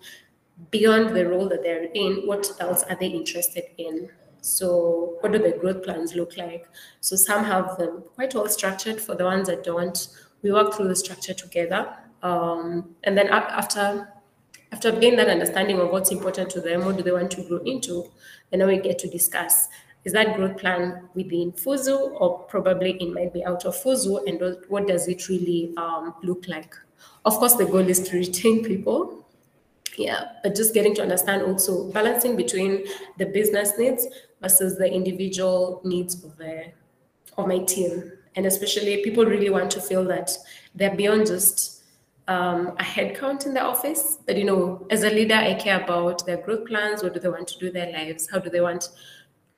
beyond 0.70 1.16
the 1.16 1.26
role 1.26 1.48
that 1.48 1.62
they're 1.62 1.88
in, 1.94 2.26
what 2.26 2.50
else 2.60 2.82
are 2.84 2.96
they 2.98 3.08
interested 3.08 3.64
in? 3.78 4.10
So, 4.40 5.16
what 5.20 5.32
do 5.32 5.38
the 5.38 5.52
growth 5.52 5.82
plans 5.82 6.14
look 6.14 6.36
like? 6.36 6.68
So, 7.00 7.16
some 7.16 7.44
have 7.44 7.78
them 7.78 8.04
quite 8.14 8.34
well 8.34 8.46
structured. 8.46 9.00
For 9.00 9.14
the 9.14 9.24
ones 9.24 9.48
that 9.48 9.64
don't, 9.64 10.06
we 10.42 10.52
work 10.52 10.74
through 10.74 10.88
the 10.88 10.96
structure 10.96 11.32
together. 11.32 11.96
Um, 12.22 12.94
and 13.04 13.16
then 13.16 13.28
after 13.28 14.08
after 14.70 14.92
gain 14.92 15.16
that 15.16 15.28
understanding 15.28 15.80
of 15.80 15.90
what's 15.90 16.10
important 16.10 16.50
to 16.50 16.60
them, 16.60 16.84
what 16.84 16.96
do 16.96 17.02
they 17.02 17.12
want 17.12 17.30
to 17.30 17.42
grow 17.44 17.58
into, 17.58 18.10
and 18.52 18.60
then 18.60 18.68
we 18.68 18.78
get 18.78 18.98
to 18.98 19.08
discuss 19.08 19.68
is 20.04 20.12
that 20.12 20.36
growth 20.36 20.58
plan 20.58 21.08
within 21.14 21.52
Fuzu 21.52 22.20
or 22.20 22.40
probably 22.40 22.92
it 23.00 23.12
might 23.12 23.32
be 23.32 23.44
out 23.44 23.64
of 23.64 23.74
Fuzu, 23.74 24.26
and 24.26 24.56
what 24.68 24.86
does 24.86 25.08
it 25.08 25.28
really 25.28 25.72
um, 25.76 26.14
look 26.22 26.46
like? 26.48 26.74
Of 27.24 27.34
course, 27.34 27.54
the 27.54 27.64
goal 27.64 27.88
is 27.88 28.00
to 28.08 28.16
retain 28.16 28.64
people. 28.64 29.26
Yeah 29.96 30.34
but 30.44 30.54
just 30.54 30.74
getting 30.74 30.94
to 30.94 31.02
understand 31.02 31.42
also 31.42 31.90
balancing 31.90 32.36
between 32.36 32.84
the 33.18 33.26
business 33.26 33.72
needs 33.78 34.06
versus 34.40 34.76
the 34.76 34.86
individual 34.92 35.80
needs 35.84 36.22
of 36.22 36.36
the 36.36 36.66
of 37.36 37.48
my 37.48 37.58
team. 37.58 38.12
And 38.36 38.46
especially 38.46 39.02
people 39.02 39.24
really 39.24 39.50
want 39.50 39.70
to 39.72 39.80
feel 39.80 40.04
that 40.04 40.30
they're 40.74 40.94
beyond 40.94 41.26
just 41.26 41.82
um, 42.28 42.68
a 42.78 42.82
headcount 42.82 43.46
in 43.46 43.54
the 43.54 43.62
office. 43.62 44.18
But 44.26 44.36
you 44.36 44.44
know 44.44 44.86
as 44.90 45.02
a 45.02 45.10
leader 45.10 45.34
i 45.34 45.54
care 45.54 45.82
about 45.82 46.26
their 46.26 46.36
growth 46.36 46.66
plans. 46.66 47.02
What 47.02 47.14
do 47.14 47.20
they 47.20 47.28
want 47.28 47.48
to 47.48 47.58
do 47.58 47.72
their 47.72 47.90
lives? 47.90 48.28
How 48.30 48.38
do 48.38 48.50
they 48.50 48.60
want 48.60 48.90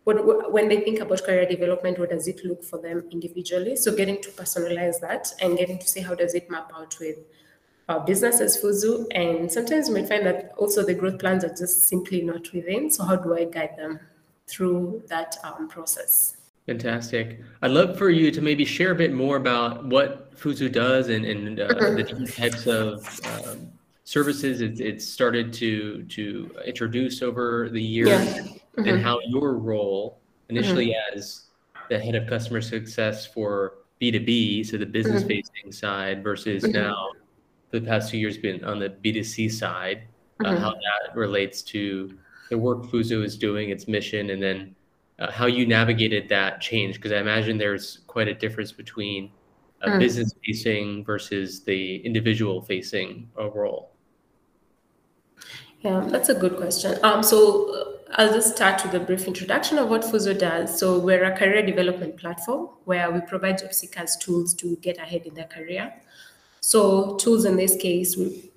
what, 0.06 0.52
when 0.52 0.68
they 0.68 0.80
think 0.80 1.00
about 1.00 1.22
career 1.24 1.46
development 1.46 1.98
what 1.98 2.10
does 2.10 2.28
it 2.28 2.44
look 2.44 2.62
for 2.64 2.78
them 2.80 3.04
individually 3.10 3.76
so 3.76 3.94
getting 3.94 4.20
to 4.22 4.30
personalize 4.30 5.00
that 5.00 5.32
and 5.40 5.58
getting 5.58 5.78
to 5.78 5.88
see 5.88 6.00
how 6.00 6.14
does 6.14 6.34
it 6.34 6.50
map 6.50 6.70
out 6.74 6.96
with 7.00 7.18
our 7.88 8.00
business 8.00 8.40
as 8.40 8.60
Fuzu. 8.60 9.06
And 9.12 9.50
sometimes 9.50 9.88
you 9.88 9.94
might 9.94 10.08
find 10.08 10.26
that 10.26 10.52
also 10.56 10.84
the 10.84 10.94
growth 10.94 11.18
plans 11.18 11.44
are 11.44 11.54
just 11.54 11.88
simply 11.88 12.22
not 12.22 12.52
within. 12.52 12.90
So 12.90 13.04
how 13.04 13.16
do 13.16 13.36
I 13.36 13.44
guide 13.44 13.76
them 13.76 14.00
through 14.46 15.02
that 15.08 15.36
um, 15.44 15.68
process? 15.68 16.36
Fantastic. 16.66 17.40
I'd 17.62 17.70
love 17.70 17.96
for 17.96 18.10
you 18.10 18.30
to 18.32 18.40
maybe 18.40 18.64
share 18.64 18.90
a 18.90 18.94
bit 18.94 19.12
more 19.12 19.36
about 19.36 19.84
what 19.86 20.34
Fuzu 20.34 20.70
does 20.70 21.08
and, 21.08 21.24
and 21.24 21.60
uh, 21.60 21.68
mm-hmm. 21.68 21.96
the 21.96 22.02
different 22.02 22.34
types 22.34 22.66
of 22.66 23.20
um, 23.24 23.68
services 24.02 24.60
it's, 24.60 24.80
it's, 24.80 25.04
started 25.04 25.52
to 25.52 26.04
to 26.04 26.48
introduce 26.64 27.22
over 27.22 27.68
the 27.70 27.82
years 27.82 28.08
yeah. 28.08 28.42
Mm-hmm. 28.76 28.88
and 28.88 29.02
how 29.02 29.20
your 29.26 29.54
role 29.54 30.18
initially 30.48 30.88
mm-hmm. 30.88 31.18
as 31.18 31.46
the 31.88 31.98
head 31.98 32.14
of 32.14 32.28
customer 32.28 32.60
success 32.60 33.26
for 33.26 33.74
B2B, 34.00 34.66
so 34.66 34.76
the 34.76 34.86
business 34.86 35.22
mm-hmm. 35.22 35.28
facing 35.28 35.72
side 35.72 36.22
versus 36.22 36.62
mm-hmm. 36.62 36.72
now 36.72 37.10
the 37.70 37.80
past 37.80 38.10
two 38.10 38.18
years 38.18 38.38
been 38.38 38.64
on 38.64 38.78
the 38.78 38.90
B2C 38.90 39.50
side, 39.50 40.02
uh, 40.40 40.48
mm-hmm. 40.48 40.62
how 40.62 40.72
that 40.72 41.16
relates 41.16 41.62
to 41.62 42.16
the 42.50 42.58
work 42.58 42.84
Fuzu 42.84 43.24
is 43.24 43.36
doing, 43.36 43.70
its 43.70 43.88
mission, 43.88 44.30
and 44.30 44.42
then 44.42 44.74
uh, 45.18 45.30
how 45.30 45.46
you 45.46 45.66
navigated 45.66 46.28
that 46.28 46.60
change. 46.60 46.96
Because 46.96 47.12
I 47.12 47.18
imagine 47.18 47.58
there's 47.58 48.00
quite 48.06 48.28
a 48.28 48.34
difference 48.34 48.70
between 48.70 49.30
a 49.82 49.90
mm. 49.90 49.98
business 49.98 50.32
facing 50.44 51.04
versus 51.04 51.60
the 51.60 51.96
individual 51.98 52.62
facing 52.62 53.28
a 53.36 53.48
role. 53.48 53.90
Yeah, 55.80 56.06
that's 56.08 56.28
a 56.28 56.34
good 56.34 56.56
question. 56.56 56.98
Um, 57.02 57.22
so 57.22 57.74
uh, 57.74 57.95
I'll 58.12 58.32
just 58.32 58.54
start 58.54 58.84
with 58.84 58.94
a 58.94 59.00
brief 59.00 59.26
introduction 59.26 59.78
of 59.78 59.88
what 59.88 60.02
Fuzu 60.02 60.38
does. 60.38 60.78
So 60.78 60.98
we're 60.98 61.24
a 61.24 61.36
career 61.36 61.66
development 61.66 62.16
platform 62.16 62.68
where 62.84 63.10
we 63.10 63.20
provide 63.20 63.58
job 63.58 63.72
seekers 63.72 64.16
tools 64.16 64.54
to 64.54 64.76
get 64.76 64.98
ahead 64.98 65.22
in 65.26 65.34
their 65.34 65.46
career. 65.46 65.92
So 66.60 67.16
tools 67.16 67.44
in 67.44 67.56
this 67.56 67.76
case, 67.76 68.16
we, 68.16 68.52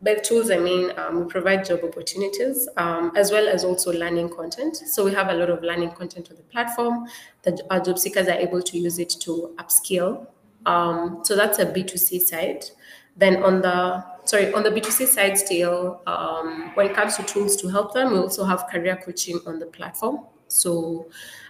by 0.00 0.14
tools 0.14 0.50
I 0.50 0.58
mean 0.58 0.92
um, 0.96 1.20
we 1.20 1.26
provide 1.26 1.64
job 1.64 1.80
opportunities 1.82 2.68
um, 2.76 3.10
as 3.16 3.32
well 3.32 3.48
as 3.48 3.64
also 3.64 3.92
learning 3.92 4.28
content. 4.28 4.76
So 4.76 5.04
we 5.04 5.12
have 5.12 5.28
a 5.28 5.34
lot 5.34 5.50
of 5.50 5.62
learning 5.62 5.90
content 5.92 6.30
on 6.30 6.36
the 6.36 6.44
platform 6.44 7.08
that 7.42 7.60
our 7.70 7.80
job 7.80 7.98
seekers 7.98 8.28
are 8.28 8.38
able 8.38 8.62
to 8.62 8.78
use 8.78 9.00
it 9.00 9.10
to 9.20 9.54
upskill. 9.58 10.28
Um, 10.66 11.20
so 11.22 11.36
that's 11.36 11.58
a 11.58 11.66
B2C 11.66 12.20
side. 12.20 12.64
Then 13.16 13.42
on 13.42 13.60
the 13.60 14.04
sorry 14.24 14.52
on 14.52 14.62
the 14.62 14.70
B2C 14.70 15.06
side 15.06 15.38
still, 15.38 16.00
um, 16.06 16.72
when 16.74 16.86
it 16.86 16.94
comes 16.94 17.16
to 17.16 17.22
tools 17.22 17.56
to 17.56 17.68
help 17.68 17.94
them, 17.94 18.12
we 18.12 18.18
also 18.18 18.44
have 18.44 18.66
career 18.66 18.96
coaching 18.96 19.40
on 19.46 19.58
the 19.58 19.66
platform. 19.66 20.26
So 20.48 21.08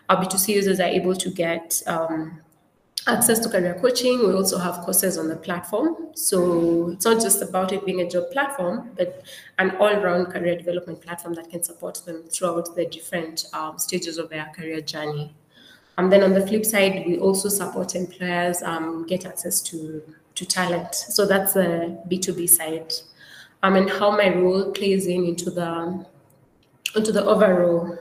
our 0.08 0.22
B2C 0.22 0.54
users 0.54 0.80
are 0.80 0.88
able 0.88 1.14
to 1.14 1.30
get 1.30 1.82
um, 1.86 2.40
access 3.06 3.38
to 3.40 3.48
career 3.48 3.78
coaching. 3.80 4.26
We 4.26 4.34
also 4.34 4.58
have 4.58 4.80
courses 4.80 5.18
on 5.18 5.28
the 5.28 5.36
platform. 5.36 6.08
So 6.14 6.90
it's 6.90 7.04
not 7.04 7.20
just 7.20 7.42
about 7.42 7.72
it 7.72 7.84
being 7.84 8.00
a 8.00 8.08
job 8.08 8.30
platform, 8.30 8.90
but 8.96 9.22
an 9.58 9.76
all 9.76 9.94
round 10.00 10.32
career 10.32 10.56
development 10.56 11.02
platform 11.02 11.34
that 11.34 11.50
can 11.50 11.62
support 11.62 12.02
them 12.06 12.24
throughout 12.24 12.74
the 12.74 12.86
different 12.86 13.46
um, 13.52 13.78
stages 13.78 14.18
of 14.18 14.30
their 14.30 14.50
career 14.54 14.80
journey. 14.80 15.34
And 15.96 16.10
then 16.10 16.22
on 16.22 16.32
the 16.32 16.46
flip 16.46 16.64
side, 16.64 17.04
we 17.06 17.18
also 17.18 17.48
support 17.48 17.94
employers 17.94 18.62
um, 18.62 19.06
get 19.06 19.26
access 19.26 19.60
to, 19.62 20.02
to 20.34 20.46
talent. 20.46 20.94
So 20.94 21.26
that's 21.26 21.52
the 21.52 22.02
B2B 22.08 22.48
side. 22.48 22.92
Um, 23.62 23.76
and 23.76 23.88
how 23.88 24.10
my 24.10 24.34
role 24.34 24.72
plays 24.72 25.06
in 25.06 25.24
into 25.24 25.50
the 25.50 26.04
into 26.94 27.10
the 27.10 27.24
overall 27.24 27.98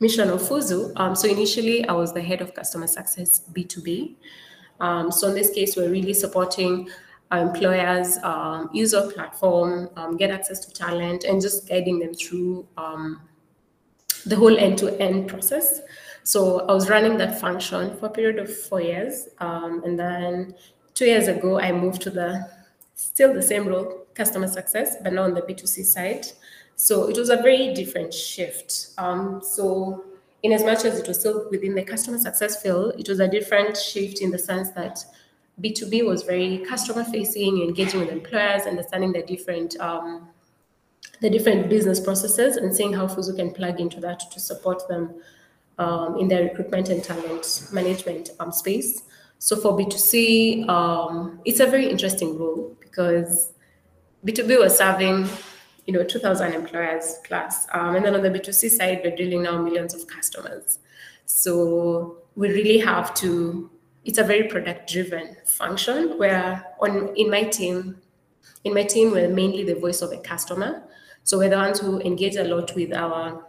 mission 0.00 0.30
of 0.30 0.40
Fuzu. 0.40 0.92
Um, 0.96 1.14
so 1.14 1.28
initially, 1.28 1.86
I 1.86 1.92
was 1.92 2.12
the 2.12 2.22
head 2.22 2.40
of 2.40 2.54
customer 2.54 2.86
success 2.86 3.42
B2B. 3.52 4.14
Um, 4.80 5.10
so 5.10 5.28
in 5.28 5.34
this 5.34 5.50
case, 5.50 5.76
we're 5.76 5.90
really 5.90 6.14
supporting 6.14 6.88
employers 7.32 8.16
um, 8.22 8.70
use 8.72 8.94
our 8.94 9.10
platform, 9.10 9.90
um, 9.96 10.16
get 10.16 10.30
access 10.30 10.60
to 10.60 10.72
talent, 10.72 11.24
and 11.24 11.40
just 11.40 11.68
guiding 11.68 11.98
them 11.98 12.14
through 12.14 12.66
um, 12.76 13.20
the 14.26 14.36
whole 14.36 14.56
end-to-end 14.56 15.28
process. 15.28 15.80
So 16.28 16.60
I 16.68 16.74
was 16.74 16.90
running 16.90 17.16
that 17.16 17.40
function 17.40 17.96
for 17.96 18.04
a 18.04 18.10
period 18.10 18.38
of 18.38 18.54
four 18.54 18.82
years, 18.82 19.28
um, 19.38 19.82
and 19.82 19.98
then 19.98 20.54
two 20.92 21.06
years 21.06 21.26
ago, 21.26 21.58
I 21.58 21.72
moved 21.72 22.02
to 22.02 22.10
the 22.10 22.46
still 22.96 23.32
the 23.32 23.40
same 23.40 23.66
role, 23.66 24.06
customer 24.12 24.46
success, 24.46 24.96
but 25.02 25.14
now 25.14 25.22
on 25.22 25.32
the 25.32 25.40
B2C 25.40 25.86
side. 25.86 26.26
So 26.76 27.08
it 27.08 27.16
was 27.16 27.30
a 27.30 27.36
very 27.36 27.72
different 27.72 28.12
shift. 28.12 28.88
Um, 28.98 29.40
so 29.42 30.04
in 30.42 30.52
as 30.52 30.62
much 30.64 30.84
as 30.84 30.98
it 30.98 31.08
was 31.08 31.18
still 31.18 31.48
within 31.50 31.74
the 31.74 31.82
customer 31.82 32.18
success 32.18 32.60
field, 32.60 32.92
it 32.98 33.08
was 33.08 33.20
a 33.20 33.28
different 33.28 33.78
shift 33.78 34.20
in 34.20 34.30
the 34.30 34.38
sense 34.38 34.68
that 34.72 35.02
B2B 35.62 36.06
was 36.06 36.24
very 36.24 36.58
customer 36.58 37.04
facing, 37.04 37.62
engaging 37.62 38.00
with 38.00 38.10
employers, 38.10 38.66
understanding 38.66 39.12
the 39.12 39.22
different 39.22 39.80
um, 39.80 40.28
the 41.22 41.30
different 41.30 41.70
business 41.70 41.98
processes 41.98 42.58
and 42.58 42.76
seeing 42.76 42.92
how 42.92 43.06
Fuzu 43.06 43.34
can 43.34 43.50
plug 43.50 43.80
into 43.80 43.98
that 44.00 44.20
to 44.30 44.38
support 44.38 44.86
them 44.88 45.14
um, 45.78 46.18
in 46.18 46.28
their 46.28 46.44
recruitment 46.44 46.88
and 46.88 47.02
talent 47.02 47.68
management 47.72 48.30
um, 48.40 48.52
space. 48.52 49.02
So 49.38 49.56
for 49.56 49.76
B2C, 49.76 50.68
um, 50.68 51.40
it's 51.44 51.60
a 51.60 51.66
very 51.66 51.88
interesting 51.88 52.38
role 52.38 52.76
because 52.80 53.52
B2B 54.24 54.58
was 54.58 54.76
serving 54.76 55.28
you 55.88 55.94
know, 55.94 56.04
2,000 56.04 56.52
employers 56.52 57.16
plus. 57.24 57.66
Um, 57.72 57.96
and 57.96 58.04
then 58.04 58.14
on 58.14 58.20
the 58.20 58.28
B2C 58.28 58.68
side, 58.68 59.00
we're 59.02 59.16
dealing 59.16 59.44
now 59.44 59.60
millions 59.62 59.94
of 59.94 60.06
customers. 60.06 60.80
So 61.24 62.18
we 62.36 62.50
really 62.50 62.76
have 62.78 63.14
to, 63.14 63.70
it's 64.04 64.18
a 64.18 64.22
very 64.22 64.48
product 64.48 64.92
driven 64.92 65.34
function 65.46 66.18
where 66.18 66.62
on 66.78 67.16
in 67.16 67.30
my 67.30 67.44
team, 67.44 68.02
in 68.64 68.74
my 68.74 68.82
team, 68.82 69.12
we're 69.12 69.30
mainly 69.30 69.64
the 69.64 69.76
voice 69.76 70.02
of 70.02 70.12
a 70.12 70.18
customer. 70.18 70.82
So 71.24 71.38
we're 71.38 71.48
the 71.48 71.56
ones 71.56 71.80
who 71.80 72.00
engage 72.00 72.36
a 72.36 72.44
lot 72.44 72.74
with 72.74 72.92
our 72.92 73.46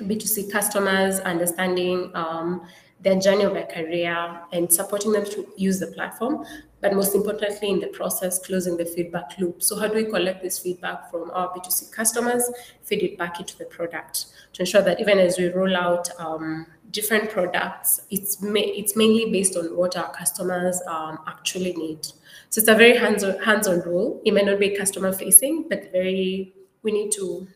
B2C 0.00 0.50
customers, 0.50 1.20
understanding 1.20 2.10
um, 2.14 2.66
their 3.00 3.18
journey 3.20 3.44
of 3.44 3.52
their 3.52 3.66
career 3.66 4.40
and 4.52 4.72
supporting 4.72 5.12
them 5.12 5.24
to 5.26 5.46
use 5.56 5.78
the 5.78 5.88
platform, 5.88 6.44
but 6.80 6.94
most 6.94 7.14
importantly, 7.14 7.70
in 7.70 7.80
the 7.80 7.86
process, 7.88 8.44
closing 8.44 8.76
the 8.76 8.84
feedback 8.84 9.38
loop. 9.38 9.62
So, 9.62 9.78
how 9.78 9.88
do 9.88 9.94
we 9.94 10.04
collect 10.04 10.42
this 10.42 10.58
feedback 10.58 11.10
from 11.10 11.30
our 11.32 11.48
B2C 11.54 11.92
customers, 11.92 12.50
feed 12.82 13.02
it 13.02 13.18
back 13.18 13.40
into 13.40 13.56
the 13.56 13.66
product 13.66 14.26
to 14.54 14.62
ensure 14.62 14.82
that 14.82 15.00
even 15.00 15.18
as 15.18 15.38
we 15.38 15.48
roll 15.48 15.76
out 15.76 16.08
um, 16.18 16.66
different 16.90 17.30
products, 17.30 18.00
it's 18.10 18.42
ma- 18.42 18.60
it's 18.80 18.96
mainly 18.96 19.30
based 19.30 19.56
on 19.56 19.76
what 19.76 19.96
our 19.96 20.12
customers 20.12 20.80
um, 20.86 21.18
actually 21.26 21.74
need. 21.74 22.04
So, 22.50 22.60
it's 22.60 22.68
a 22.68 22.74
very 22.74 22.96
hands-on 22.96 23.38
hands-on 23.40 23.80
role. 23.80 24.20
It 24.24 24.32
may 24.32 24.42
not 24.42 24.58
be 24.58 24.76
customer 24.76 25.12
facing, 25.12 25.68
but 25.68 25.92
very 25.92 26.54
we 26.82 26.92
need 26.92 27.12
to 27.12 27.46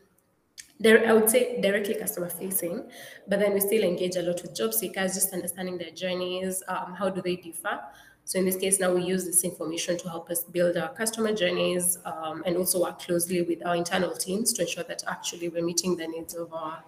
they're, 0.79 1.07
I 1.07 1.13
would 1.13 1.29
say, 1.29 1.59
directly 1.61 1.95
customer 1.95 2.29
facing, 2.29 2.89
but 3.27 3.39
then 3.39 3.53
we 3.53 3.59
still 3.59 3.83
engage 3.83 4.15
a 4.15 4.21
lot 4.21 4.41
with 4.41 4.55
job 4.55 4.73
seekers, 4.73 5.13
just 5.13 5.33
understanding 5.33 5.77
their 5.77 5.91
journeys, 5.91 6.63
um, 6.67 6.95
how 6.97 7.09
do 7.09 7.21
they 7.21 7.35
differ. 7.35 7.79
So 8.23 8.39
in 8.39 8.45
this 8.45 8.55
case, 8.55 8.79
now 8.79 8.93
we 8.93 9.03
use 9.03 9.25
this 9.25 9.43
information 9.43 9.97
to 9.97 10.09
help 10.09 10.29
us 10.29 10.43
build 10.43 10.77
our 10.77 10.89
customer 10.89 11.33
journeys 11.33 11.97
um, 12.05 12.43
and 12.45 12.55
also 12.57 12.81
work 12.81 12.99
closely 12.99 13.41
with 13.41 13.65
our 13.65 13.75
internal 13.75 14.11
teams 14.11 14.53
to 14.53 14.61
ensure 14.61 14.83
that 14.83 15.03
actually 15.07 15.49
we're 15.49 15.65
meeting 15.65 15.97
the 15.97 16.07
needs 16.07 16.35
of 16.35 16.53
our 16.53 16.83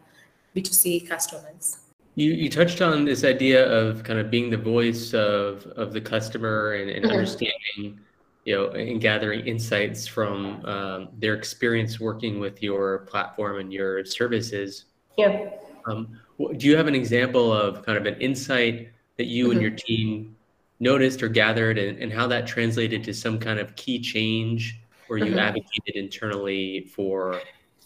B2C 0.56 1.10
customers. 1.10 1.78
You, 2.16 2.32
you 2.32 2.50
touched 2.50 2.82
on 2.82 3.06
this 3.06 3.24
idea 3.24 3.68
of 3.70 4.04
kind 4.04 4.20
of 4.20 4.30
being 4.30 4.50
the 4.50 4.58
voice 4.58 5.14
of, 5.14 5.66
of 5.66 5.94
the 5.94 6.02
customer 6.02 6.74
and, 6.74 6.90
and 6.90 7.06
mm-hmm. 7.06 7.14
understanding 7.14 8.00
you 8.46 8.56
know, 8.56 8.70
and 8.72 9.00
gathering 9.00 9.46
insights 9.46 10.08
from 10.08 10.66
um, 10.66 11.10
their 11.20 11.36
experience 11.36 12.00
working 12.00 12.40
with 12.40 12.64
your 12.64 13.00
platform 13.00 13.60
and 13.60 13.72
your 13.72 14.04
services. 14.04 14.86
Yeah. 15.18 15.50
Um, 15.88 16.20
do 16.58 16.68
you 16.68 16.76
have 16.76 16.88
an 16.88 16.96
example 16.96 17.54
of 17.54 17.86
kind 17.86 17.98
of 17.98 18.06
an 18.06 18.20
insight 18.20 18.90
that 19.18 19.26
you 19.26 19.46
mm-hmm. 19.46 19.52
and 19.52 19.62
your 19.62 19.72
team 19.72 20.36
noticed 20.80 21.22
or 21.22 21.30
gathered, 21.30 21.78
and, 21.78 22.00
and 22.00 22.12
how 22.12 22.26
that 22.28 22.48
translated 22.48 23.04
to 23.04 23.14
some 23.14 23.38
kind 23.38 23.60
of 23.60 23.76
key 23.76 24.00
change, 24.00 24.82
or 25.10 25.20
you 25.20 25.26
mm-hmm. 25.26 25.40
advocated 25.40 25.96
internally 25.96 26.90
for 26.96 27.40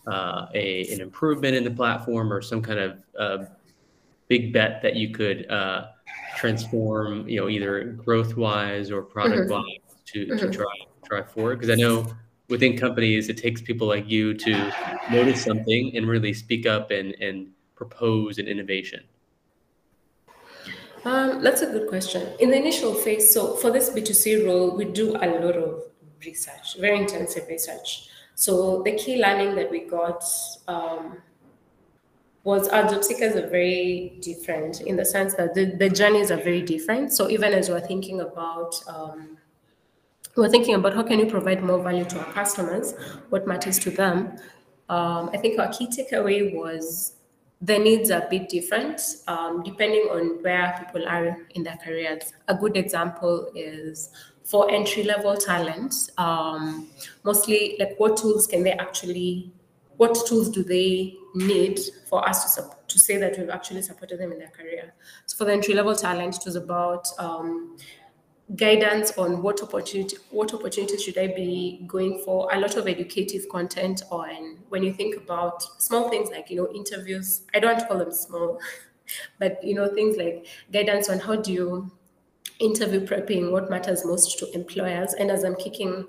uh, 0.08 0.46
a 0.54 0.88
an 0.94 1.02
improvement 1.02 1.56
in 1.56 1.66
the 1.66 1.72
platform, 1.72 2.32
or 2.32 2.42
some 2.42 2.62
kind 2.62 2.80
of 2.80 2.98
uh, 3.20 3.46
big 4.30 4.54
bet 4.54 4.82
that 4.82 4.96
you 4.96 5.10
could 5.10 5.50
uh, 5.52 5.88
transform, 6.38 7.28
you 7.28 7.42
know, 7.42 7.50
either 7.50 7.84
growth 7.84 8.38
wise 8.38 8.92
or 8.92 9.02
product 9.02 9.52
wise 9.52 9.85
to, 10.16 10.26
mm-hmm. 10.26 10.38
to 10.38 10.52
try 10.52 10.74
try 11.06 11.22
forward? 11.24 11.60
Because 11.60 11.70
I 11.78 11.80
know 11.82 12.08
within 12.50 12.78
companies 12.78 13.30
it 13.30 13.38
takes 13.38 13.62
people 13.62 13.88
like 13.88 14.10
you 14.10 14.34
to 14.34 14.74
notice 15.12 15.44
something 15.44 15.96
and 15.96 16.08
really 16.08 16.34
speak 16.34 16.66
up 16.66 16.92
and 16.92 17.16
and 17.22 17.52
propose 17.76 18.38
an 18.38 18.48
innovation. 18.48 19.04
Um, 21.04 21.44
that's 21.44 21.62
a 21.62 21.68
good 21.68 21.88
question. 21.88 22.34
In 22.40 22.50
the 22.50 22.58
initial 22.58 22.94
phase, 22.94 23.32
so 23.32 23.56
for 23.58 23.70
this 23.70 23.92
B2C 23.92 24.48
role, 24.48 24.76
we 24.76 24.86
do 24.86 25.16
a 25.16 25.28
lot 25.28 25.56
of 25.56 25.84
research, 26.26 26.78
very 26.80 26.98
intensive 26.98 27.48
research. 27.48 28.10
So 28.34 28.82
the 28.82 28.94
key 28.94 29.22
learning 29.22 29.54
that 29.56 29.70
we 29.70 29.82
got 29.82 30.24
um, 30.68 31.18
was 32.44 32.68
our 32.70 32.90
job 32.90 33.04
seekers 33.04 33.36
are 33.36 33.48
very 33.48 34.18
different 34.22 34.82
in 34.82 34.96
the 34.96 35.06
sense 35.06 35.36
that 35.36 35.54
the, 35.54 35.66
the 35.66 35.90
journeys 35.90 36.32
are 36.32 36.42
very 36.42 36.62
different. 36.62 37.14
So 37.14 37.30
even 37.30 37.54
as 37.54 37.70
we're 37.70 37.82
thinking 37.82 38.22
about 38.22 38.76
um, 38.88 39.38
we're 40.36 40.50
thinking 40.50 40.76
about 40.76 40.94
how 40.94 41.04
can 41.04 41.20
we 41.20 41.26
provide 41.26 41.64
more 41.64 41.82
value 41.82 42.06
to 42.06 42.20
our 42.20 42.34
customers, 42.34 42.94
what 43.30 43.48
matters 43.48 43.80
to 43.80 43.90
them. 43.90 44.38
Um, 44.90 45.30
I 45.34 45.38
think 45.38 45.60
our 45.60 45.72
key 45.72 45.88
takeaway 45.88 46.54
was 46.54 47.14
the 47.62 47.80
needs 47.80 48.12
are 48.12 48.22
a 48.22 48.30
bit 48.30 48.50
different 48.50 49.02
um, 49.28 49.64
depending 49.64 50.08
on 50.12 50.44
where 50.44 50.76
people 50.78 51.08
are 51.08 51.38
in 51.52 51.64
their 51.64 51.78
careers. 51.78 52.34
A 52.48 52.56
good 52.56 52.76
example 52.76 53.50
is 53.56 54.10
for 54.44 54.70
entry 54.70 55.04
level 55.04 55.36
talent, 55.36 55.96
um, 56.18 56.88
mostly 57.24 57.76
like 57.80 57.96
what 57.98 58.18
tools 58.18 58.46
can 58.46 58.64
they 58.64 58.74
actually, 58.74 59.52
what 59.98 60.16
tools 60.28 60.50
do 60.50 60.64
they 60.64 61.16
need 61.34 61.80
for 62.08 62.28
us 62.28 62.56
to, 62.56 62.70
to 62.88 63.00
say 63.00 63.18
that 63.18 63.40
we've 63.40 63.50
actually 63.50 63.82
supported 63.82 64.20
them 64.20 64.32
in 64.32 64.38
their 64.38 64.50
career? 64.50 64.94
So 65.26 65.38
for 65.38 65.46
the 65.46 65.54
entry 65.54 65.74
level 65.74 65.96
talent, 65.96 66.36
it 66.36 66.46
was 66.46 66.56
about 66.56 67.08
um, 67.18 67.78
guidance 68.56 69.18
on 69.18 69.42
what 69.42 69.62
opportunity 69.64 70.18
what 70.30 70.54
opportunities 70.54 71.02
should 71.04 71.18
I 71.18 71.28
be 71.28 71.84
going 71.88 72.22
for. 72.24 72.48
A 72.54 72.60
lot 72.60 72.78
of 72.78 72.88
educative 72.88 73.50
content 73.50 74.04
on 74.12 74.60
when 74.70 74.84
you 74.84 74.94
think 74.94 75.16
about 75.16 75.64
small 75.82 76.10
things 76.10 76.30
like 76.30 76.50
you 76.50 76.58
know 76.58 76.72
interviews. 76.74 77.42
I 77.56 77.60
don't 77.60 77.88
call 77.88 77.98
them 77.98 78.12
small, 78.12 78.60
but 79.40 79.64
you 79.64 79.74
know 79.74 79.88
things 79.88 80.18
like 80.18 80.46
guidance 80.72 81.10
on 81.10 81.20
how 81.20 81.38
do 81.38 81.52
you 81.52 81.92
interview 82.60 83.06
prepping, 83.06 83.52
what 83.52 83.70
matters 83.70 84.06
most 84.06 84.38
to 84.40 84.52
employers, 84.54 85.14
and 85.14 85.32
as 85.32 85.44
I'm 85.44 85.56
kicking, 85.56 86.06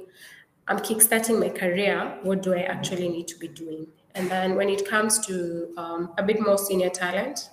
I'm 0.69 0.79
kickstarting 0.79 1.41
my 1.41 1.49
career. 1.49 2.19
What 2.23 2.43
do 2.43 2.53
I 2.53 2.63
actually 2.63 3.09
need 3.09 3.29
to 3.29 3.39
be 3.39 3.49
doing? 3.49 3.87
And 4.15 4.31
then 4.31 4.57
when 4.57 4.69
it 4.69 4.87
comes 4.87 5.19
to 5.27 5.73
um, 5.77 6.13
a 6.19 6.23
bit 6.23 6.41
more 6.41 6.57
senior 6.59 6.91
talent, 6.91 7.51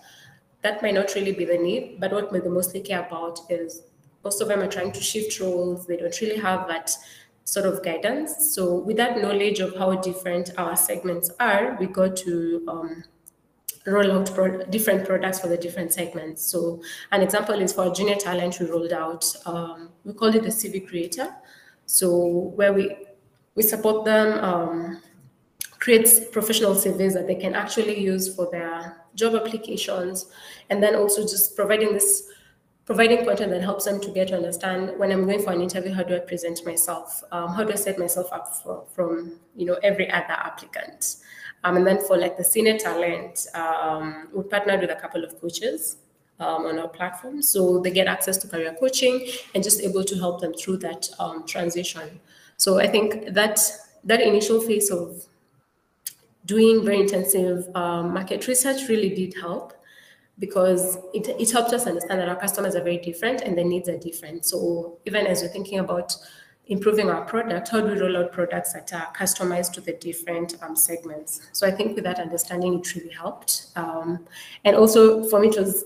that 0.61 0.81
might 0.81 0.93
not 0.93 1.13
really 1.15 1.33
be 1.33 1.45
the 1.45 1.57
need. 1.57 1.99
But 1.99 2.11
what 2.11 2.31
we 2.31 2.39
mostly 2.41 2.81
care 2.81 3.05
about 3.05 3.39
is 3.49 3.83
most 4.23 4.41
of 4.41 4.47
them 4.47 4.61
are 4.61 4.67
trying 4.67 4.91
to 4.91 5.01
shift 5.01 5.39
roles. 5.39 5.85
They 5.85 5.97
don't 5.97 6.19
really 6.21 6.37
have 6.37 6.67
that 6.67 6.91
sort 7.45 7.65
of 7.65 7.83
guidance. 7.83 8.53
So 8.55 8.75
with 8.75 8.97
that 8.97 9.21
knowledge 9.21 9.59
of 9.59 9.75
how 9.75 9.95
different 9.95 10.51
our 10.57 10.75
segments 10.75 11.29
are, 11.39 11.77
we 11.79 11.87
got 11.87 12.15
to 12.17 12.63
um, 12.67 13.03
roll 13.85 14.11
out 14.11 14.33
pro- 14.33 14.63
different 14.65 15.05
products 15.05 15.39
for 15.39 15.47
the 15.47 15.57
different 15.57 15.93
segments. 15.93 16.45
So 16.45 16.81
an 17.11 17.21
example 17.21 17.55
is 17.55 17.73
for 17.73 17.93
junior 17.93 18.15
talent, 18.15 18.59
we 18.59 18.67
rolled 18.67 18.93
out, 18.93 19.25
um, 19.45 19.89
we 20.05 20.13
call 20.13 20.33
it 20.33 20.43
the 20.43 20.49
CV 20.49 20.87
Creator. 20.87 21.35
So 21.85 22.53
where 22.55 22.73
we 22.73 22.95
we 23.55 23.61
support 23.61 24.05
them 24.05 24.43
um, 24.43 25.01
create 25.79 26.31
professional 26.31 26.73
CVs 26.73 27.13
that 27.13 27.27
they 27.27 27.35
can 27.35 27.53
actually 27.53 27.99
use 27.99 28.33
for 28.33 28.49
their 28.51 28.97
job 29.15 29.35
applications, 29.35 30.27
and 30.69 30.81
then 30.81 30.95
also 30.95 31.21
just 31.21 31.55
providing 31.55 31.93
this 31.93 32.29
providing 32.85 33.25
content 33.25 33.51
that 33.51 33.61
helps 33.61 33.85
them 33.85 33.99
to 34.01 34.11
get 34.11 34.27
to 34.29 34.35
understand 34.35 34.91
when 34.97 35.11
I'm 35.11 35.25
going 35.25 35.41
for 35.41 35.51
an 35.51 35.61
interview, 35.61 35.93
how 35.93 36.03
do 36.03 36.15
I 36.15 36.19
present 36.19 36.65
myself? 36.65 37.23
Um, 37.31 37.53
how 37.53 37.63
do 37.63 37.71
I 37.71 37.75
set 37.75 37.97
myself 37.97 38.31
up 38.31 38.55
for, 38.61 38.85
from 38.93 39.39
you 39.55 39.65
know 39.65 39.77
every 39.83 40.09
other 40.11 40.33
applicant? 40.33 41.17
Um, 41.63 41.77
and 41.77 41.87
then 41.87 41.99
for 42.05 42.17
like 42.17 42.37
the 42.37 42.43
senior 42.43 42.77
talent, 42.77 43.47
um, 43.53 44.27
we 44.33 44.43
partnered 44.43 44.81
with 44.81 44.91
a 44.91 44.95
couple 44.95 45.23
of 45.23 45.39
coaches 45.39 45.97
um, 46.39 46.65
on 46.65 46.77
our 46.77 46.89
platform, 46.89 47.41
so 47.41 47.79
they 47.79 47.91
get 47.91 48.07
access 48.07 48.37
to 48.37 48.47
career 48.47 48.75
coaching 48.77 49.27
and 49.55 49.63
just 49.63 49.81
able 49.81 50.03
to 50.03 50.15
help 50.15 50.41
them 50.41 50.53
through 50.53 50.77
that 50.77 51.07
um, 51.19 51.45
transition. 51.45 52.19
So 52.57 52.79
I 52.79 52.87
think 52.87 53.33
that 53.33 53.61
that 54.03 54.19
initial 54.19 54.59
phase 54.59 54.91
of 54.91 55.25
doing 56.45 56.83
very 56.83 56.99
intensive 56.99 57.73
um, 57.75 58.13
market 58.13 58.45
research 58.47 58.89
really 58.89 59.09
did 59.15 59.33
help 59.39 59.73
because 60.39 60.97
it, 61.13 61.27
it 61.27 61.51
helps 61.51 61.73
us 61.73 61.85
understand 61.85 62.19
that 62.19 62.29
our 62.29 62.35
customers 62.35 62.75
are 62.75 62.83
very 62.83 62.97
different 62.97 63.41
and 63.41 63.57
their 63.57 63.65
needs 63.65 63.87
are 63.87 63.97
different. 63.97 64.45
So 64.45 64.97
even 65.05 65.27
as 65.27 65.41
we're 65.41 65.49
thinking 65.49 65.79
about 65.79 66.15
improving 66.67 67.09
our 67.09 67.25
product, 67.25 67.69
how 67.69 67.81
do 67.81 67.87
we 67.87 67.99
roll 67.99 68.17
out 68.17 68.31
products 68.31 68.73
that 68.73 68.91
are 68.93 69.11
customized 69.13 69.73
to 69.73 69.81
the 69.81 69.93
different 69.93 70.55
um, 70.63 70.75
segments? 70.75 71.41
So 71.51 71.67
I 71.67 71.71
think 71.71 71.95
with 71.95 72.03
that 72.05 72.19
understanding, 72.19 72.79
it 72.79 72.95
really 72.95 73.09
helped. 73.09 73.67
Um, 73.75 74.25
and 74.63 74.75
also 74.75 75.23
for 75.25 75.39
me, 75.39 75.49
it 75.49 75.57
was 75.57 75.85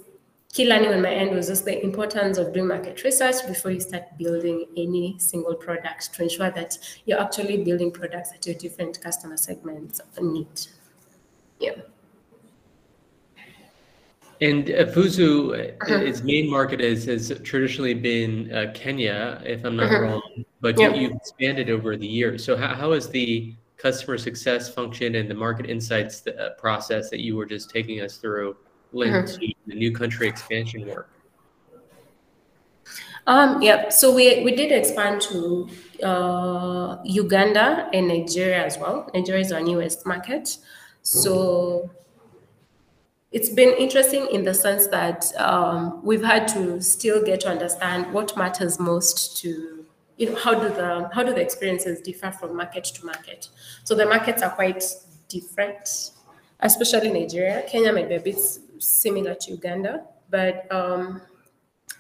key 0.54 0.68
learning 0.68 0.94
on 0.94 1.02
my 1.02 1.14
end 1.14 1.36
was 1.36 1.48
just 1.48 1.66
the 1.66 1.84
importance 1.84 2.38
of 2.38 2.54
doing 2.54 2.68
market 2.68 3.04
research 3.04 3.46
before 3.48 3.72
you 3.72 3.80
start 3.80 4.18
building 4.18 4.66
any 4.78 5.16
single 5.20 5.56
product 5.56 6.14
to 6.14 6.24
ensure 6.24 6.50
that 6.52 6.78
you're 7.06 7.20
actually 7.20 7.64
building 7.64 7.92
products 7.92 8.32
that 8.32 8.46
your 8.46 8.56
different 8.56 9.00
customer 9.02 9.38
segments 9.38 10.00
need. 10.22 10.48
Yeah. 11.60 11.74
And 14.40 14.70
uh, 14.70 14.86
Fuzu, 14.86 15.52
uh, 15.52 15.84
uh-huh. 15.84 16.04
its 16.04 16.22
main 16.22 16.50
market 16.50 16.80
is, 16.80 17.06
has 17.06 17.32
traditionally 17.44 17.96
been 17.96 18.54
uh, 18.54 18.72
Kenya, 18.76 19.42
if 19.44 19.64
I'm 19.64 19.76
not 19.76 19.88
uh-huh. 19.88 20.02
wrong, 20.02 20.46
but 20.62 20.80
you, 20.80 20.92
have 20.92 21.12
expanded 21.12 21.70
over 21.70 21.98
the 21.98 22.06
years. 22.06 22.44
So 22.44 22.56
how, 22.56 22.76
how 22.76 22.92
is 22.92 23.10
the 23.10 23.56
customer 23.78 24.18
success 24.18 24.70
function 24.70 25.16
and 25.16 25.30
the 25.30 25.34
market 25.34 25.68
insights 25.68 26.26
uh, 26.28 26.52
process 26.58 27.10
that 27.10 27.20
you 27.20 27.36
were 27.36 27.46
just 27.46 27.70
taking 27.70 28.02
us 28.02 28.18
through 28.18 28.58
linked 28.92 29.30
uh-huh. 29.30 29.38
to 29.40 29.54
the 29.66 29.76
new 29.76 29.92
country 29.92 30.28
expansion 30.28 30.86
work? 30.88 31.10
Um, 33.26 33.62
yeah, 33.62 33.90
so 33.90 34.14
we, 34.14 34.44
we 34.44 34.56
did 34.56 34.72
expand 34.72 35.20
to 35.22 35.68
uh, 36.02 36.98
Uganda 37.04 37.90
and 37.92 38.08
Nigeria 38.08 38.64
as 38.64 38.78
well. 38.78 39.10
Nigeria 39.14 39.42
is 39.42 39.52
our 39.52 39.62
newest 39.62 40.06
market. 40.06 40.58
So 41.02 41.90
it's 43.32 43.50
been 43.50 43.76
interesting 43.78 44.28
in 44.32 44.44
the 44.44 44.54
sense 44.54 44.88
that 44.88 45.26
um, 45.38 46.00
we've 46.04 46.24
had 46.24 46.48
to 46.50 46.82
still 46.82 47.24
get 47.24 47.42
to 47.42 47.50
understand 47.50 48.14
what 48.14 48.36
matters 48.38 48.80
most 48.80 49.38
to 49.38 49.86
you 50.18 50.30
know 50.30 50.36
how 50.36 50.54
do 50.54 50.70
the 50.70 51.10
how 51.14 51.24
do 51.24 51.34
the 51.34 51.42
experiences 51.42 52.02
differ 52.02 52.32
from 52.32 52.56
market 52.56 52.86
to 52.86 53.06
market. 53.06 53.50
So 53.84 53.96
the 53.96 54.06
markets 54.06 54.42
are 54.42 54.50
quite 54.50 54.84
different 55.28 56.12
especially 56.62 57.12
nigeria. 57.12 57.64
Kenya 57.68 57.94
might 57.94 58.10
be 58.10 58.16
a 58.16 58.20
bit 58.20 58.40
similar 58.80 59.36
to 59.36 59.52
uganda 59.52 60.06
but 60.30 60.72
um, 60.72 61.22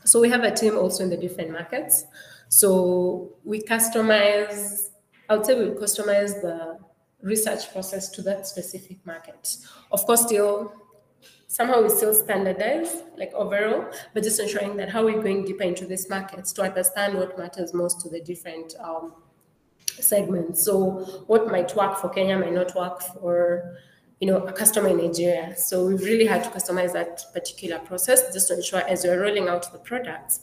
so 0.04 0.20
we 0.20 0.30
have 0.30 0.44
a 0.44 0.52
team 0.52 0.78
also 0.78 1.04
in 1.04 1.10
the 1.10 1.18
different 1.18 1.52
markets. 1.52 2.06
So 2.50 3.30
we 3.44 3.62
customize 3.62 4.90
i 5.30 5.36
would 5.36 5.46
say 5.46 5.60
we 5.60 5.76
customize 5.76 6.42
the 6.42 6.80
research 7.22 7.72
process 7.74 8.10
to 8.10 8.22
that 8.22 8.48
specific 8.48 9.06
market. 9.06 9.58
Of 9.92 10.06
course 10.06 10.24
still 10.24 10.74
somehow 11.48 11.82
we 11.82 11.90
still 11.90 12.14
standardize 12.14 13.04
like 13.18 13.34
overall, 13.34 13.86
but 14.14 14.24
just 14.24 14.40
ensuring 14.40 14.78
that 14.78 14.90
how 14.90 15.06
we're 15.06 15.22
going 15.22 15.46
deeper 15.46 15.64
into 15.64 15.86
these 15.86 16.10
markets 16.10 16.52
to 16.54 16.62
understand 16.62 17.18
what 17.18 17.38
matters 17.38 17.74
most 17.74 18.02
to 18.02 18.10
the 18.10 18.22
different 18.22 18.76
um, 18.80 19.14
segments. 20.00 20.64
So 20.64 21.24
what 21.28 21.48
might 21.48 21.76
work 21.76 21.98
for 21.98 22.10
Kenya 22.10 22.38
might 22.38 22.54
not 22.54 22.76
work 22.76 23.02
for 23.02 23.78
you 24.20 24.28
know, 24.28 24.40
a 24.46 24.52
customer 24.52 24.90
in 24.90 24.98
Nigeria. 24.98 25.56
So 25.56 25.88
we've 25.88 26.02
really 26.02 26.26
had 26.26 26.44
to 26.44 26.50
customize 26.50 26.94
that 26.94 27.22
particular 27.34 27.80
process 27.80 28.34
just 28.34 28.48
to 28.48 28.56
ensure 28.56 28.80
as 28.80 29.04
we're 29.04 29.22
rolling 29.22 29.48
out 29.48 29.72
the 29.72 29.78
products, 29.78 30.42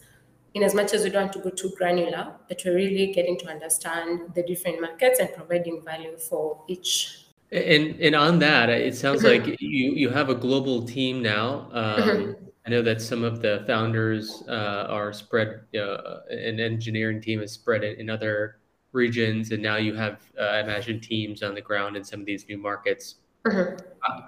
in 0.54 0.62
as 0.62 0.74
much 0.74 0.94
as 0.94 1.02
we 1.02 1.10
don't 1.10 1.22
want 1.22 1.32
to 1.32 1.38
go 1.40 1.50
too 1.50 1.72
granular, 1.76 2.32
but 2.48 2.62
we're 2.64 2.76
really 2.76 3.12
getting 3.12 3.36
to 3.38 3.48
understand 3.48 4.32
the 4.34 4.42
different 4.44 4.80
markets 4.80 5.18
and 5.18 5.32
providing 5.34 5.82
value 5.82 6.16
for 6.16 6.62
each. 6.68 7.23
And 7.52 8.00
and 8.00 8.14
on 8.14 8.38
that, 8.40 8.68
it 8.68 8.96
sounds 8.96 9.22
mm-hmm. 9.22 9.48
like 9.48 9.60
you 9.60 9.92
you 9.92 10.08
have 10.10 10.28
a 10.28 10.34
global 10.34 10.84
team 10.84 11.22
now. 11.22 11.68
Um, 11.72 12.02
mm-hmm. 12.02 12.44
I 12.66 12.70
know 12.70 12.82
that 12.82 13.02
some 13.02 13.24
of 13.24 13.42
the 13.42 13.62
founders 13.66 14.42
uh, 14.48 14.86
are 14.88 15.12
spread, 15.12 15.60
uh, 15.78 16.20
an 16.30 16.58
engineering 16.60 17.20
team 17.20 17.42
is 17.42 17.52
spread 17.52 17.84
in, 17.84 18.00
in 18.00 18.10
other 18.10 18.56
regions, 18.92 19.50
and 19.50 19.62
now 19.62 19.76
you 19.76 19.94
have, 19.94 20.20
uh, 20.40 20.44
I 20.44 20.60
imagine, 20.60 20.98
teams 20.98 21.42
on 21.42 21.54
the 21.54 21.60
ground 21.60 21.94
in 21.94 22.02
some 22.04 22.20
of 22.20 22.26
these 22.26 22.48
new 22.48 22.56
markets. 22.56 23.16
Mm-hmm. 23.44 23.76
Uh, 24.08 24.20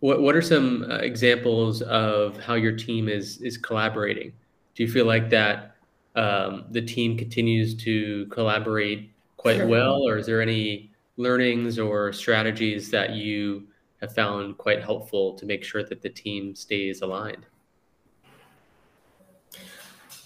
what 0.00 0.20
what 0.20 0.34
are 0.34 0.42
some 0.42 0.90
uh, 0.90 0.96
examples 0.96 1.82
of 1.82 2.36
how 2.38 2.54
your 2.54 2.76
team 2.76 3.08
is 3.08 3.40
is 3.40 3.56
collaborating? 3.56 4.32
Do 4.74 4.82
you 4.82 4.90
feel 4.90 5.06
like 5.06 5.30
that 5.30 5.76
um, 6.16 6.64
the 6.70 6.82
team 6.82 7.16
continues 7.16 7.74
to 7.76 8.26
collaborate 8.26 9.12
quite 9.36 9.58
sure. 9.58 9.66
well, 9.66 10.02
or 10.08 10.16
is 10.16 10.26
there 10.26 10.42
any 10.42 10.90
learnings 11.16 11.78
or 11.78 12.12
strategies 12.12 12.90
that 12.90 13.10
you 13.10 13.66
have 14.00 14.14
found 14.14 14.58
quite 14.58 14.82
helpful 14.82 15.34
to 15.34 15.46
make 15.46 15.64
sure 15.64 15.82
that 15.84 16.02
the 16.02 16.10
team 16.10 16.54
stays 16.54 17.02
aligned? 17.02 17.46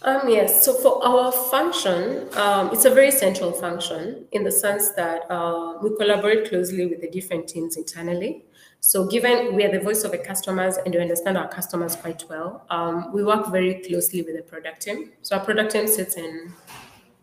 Um, 0.02 0.28
yes, 0.28 0.64
so 0.64 0.74
for 0.74 1.04
our 1.04 1.32
function, 1.32 2.28
um, 2.36 2.70
it's 2.72 2.84
a 2.84 2.90
very 2.90 3.10
central 3.10 3.50
function 3.50 4.26
in 4.30 4.44
the 4.44 4.52
sense 4.52 4.90
that 4.92 5.28
uh, 5.28 5.76
we 5.82 5.94
collaborate 5.96 6.48
closely 6.48 6.86
with 6.86 7.00
the 7.00 7.10
different 7.10 7.48
teams 7.48 7.76
internally. 7.76 8.44
So, 8.80 9.08
given 9.08 9.56
we 9.56 9.64
are 9.64 9.72
the 9.72 9.80
voice 9.80 10.04
of 10.04 10.12
the 10.12 10.18
customers 10.18 10.76
and 10.76 10.94
we 10.94 11.00
understand 11.00 11.36
our 11.36 11.48
customers 11.48 11.96
quite 11.96 12.22
well, 12.28 12.64
um, 12.70 13.12
we 13.12 13.24
work 13.24 13.48
very 13.48 13.82
closely 13.82 14.22
with 14.22 14.36
the 14.36 14.42
product 14.42 14.82
team. 14.82 15.10
So, 15.22 15.36
our 15.36 15.44
product 15.44 15.72
team 15.72 15.88
sits 15.88 16.16
in 16.16 16.52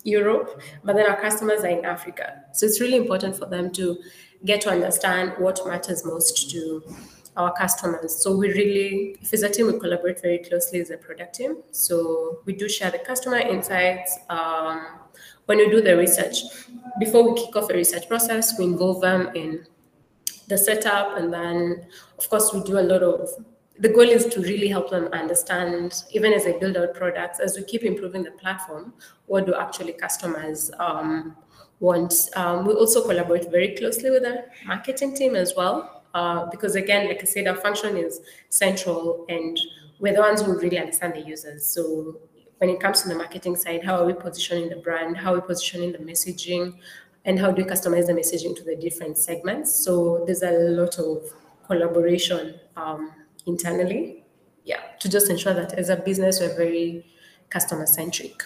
Europe, 0.06 0.62
but 0.84 0.96
then 0.96 1.10
our 1.10 1.20
customers 1.20 1.62
are 1.62 1.70
in 1.78 1.84
Africa. 1.84 2.44
So, 2.54 2.65
it's 2.65 2.80
really 2.80 2.98
important 2.98 3.36
for 3.36 3.48
them 3.48 3.72
to 3.74 3.98
get 4.46 4.62
to 4.62 4.70
understand 4.70 5.34
what 5.38 5.60
matters 5.68 6.06
most 6.06 6.50
to 6.52 6.82
our 7.38 7.52
customers. 7.54 8.22
So 8.24 8.36
we 8.36 8.48
really, 8.54 9.18
if 9.22 9.34
it's 9.34 9.44
a 9.44 9.50
team, 9.50 9.68
we 9.68 9.80
collaborate 9.80 10.22
very 10.22 10.39
closely 10.39 10.80
as 10.80 10.89
a 10.89 10.98
product 10.98 11.36
team. 11.36 11.58
So 11.72 12.39
we 12.46 12.54
do 12.54 12.70
share 12.70 12.91
the 12.91 13.00
customer 13.00 13.38
insights. 13.38 14.18
Um, 14.30 14.86
when 15.46 15.58
we 15.58 15.70
do 15.70 15.82
the 15.82 15.98
research, 15.98 16.44
before 17.00 17.30
we 17.30 17.39
kick 17.39 17.56
off 17.56 17.70
a 17.70 17.74
research 17.74 18.08
process, 18.08 18.58
we 18.58 18.65
involve 18.65 19.02
them 19.02 19.30
in 19.36 19.65
the 20.48 20.58
setup, 20.58 21.18
and 21.18 21.34
then 21.34 21.86
of 22.18 22.30
course 22.30 22.54
we 22.54 22.63
do 22.63 22.80
a 22.80 22.82
lot 22.82 23.04
of. 23.04 23.30
The 23.79 23.89
goal 23.89 24.09
is 24.09 24.25
to 24.27 24.41
really 24.41 24.69
help 24.69 24.89
them 24.89 25.09
understand, 25.11 26.03
even 26.11 26.31
as 26.31 26.45
they 26.45 26.57
build 26.57 26.77
out 26.77 26.93
products, 26.93 27.39
as 27.39 27.57
we 27.57 27.63
keep 27.63 27.83
improving 27.83 28.23
the 28.23 28.31
platform, 28.31 28.93
what 29.25 29.45
do 29.45 29.53
actually 29.53 29.93
customers 29.93 30.71
um, 30.79 31.35
want. 31.79 32.13
Um, 32.35 32.65
we 32.65 32.73
also 32.73 33.01
collaborate 33.05 33.51
very 33.51 33.75
closely 33.75 34.11
with 34.11 34.25
our 34.25 34.45
marketing 34.65 35.15
team 35.15 35.35
as 35.35 35.53
well 35.57 36.03
uh, 36.15 36.45
because 36.49 36.75
again, 36.75 37.07
like 37.07 37.21
I 37.21 37.25
said, 37.25 37.47
our 37.47 37.57
function 37.57 37.97
is 37.97 38.21
central 38.49 39.25
and 39.27 39.59
we're 39.99 40.13
the 40.13 40.21
ones 40.21 40.41
who 40.41 40.57
really 40.57 40.79
understand 40.79 41.13
the 41.13 41.21
users. 41.21 41.65
So 41.65 42.21
when 42.59 42.69
it 42.69 42.79
comes 42.79 43.01
to 43.01 43.09
the 43.09 43.15
marketing 43.15 43.57
side, 43.57 43.83
how 43.83 43.97
are 43.97 44.05
we 44.05 44.13
positioning 44.13 44.69
the 44.69 44.77
brand? 44.77 45.17
How 45.17 45.33
are 45.33 45.41
we 45.41 45.41
positioning 45.41 45.91
the 45.91 45.97
messaging? 45.97 46.77
And 47.25 47.38
how 47.38 47.51
do 47.51 47.63
we 47.63 47.69
customize 47.69 48.07
the 48.07 48.13
messaging 48.13 48.55
to 48.55 48.63
the 48.63 48.77
different 48.77 49.17
segments? 49.17 49.75
So 49.75 50.23
there's 50.25 50.43
a 50.43 50.51
lot 50.51 50.97
of 50.99 51.33
collaboration 51.67 52.59
um, 52.77 53.11
internally, 53.45 54.23
yeah, 54.63 54.81
to 54.99 55.10
just 55.10 55.29
ensure 55.29 55.53
that 55.53 55.73
as 55.73 55.89
a 55.89 55.95
business 55.95 56.39
we're 56.39 56.55
very 56.55 57.05
customer 57.49 57.86
centric. 57.86 58.43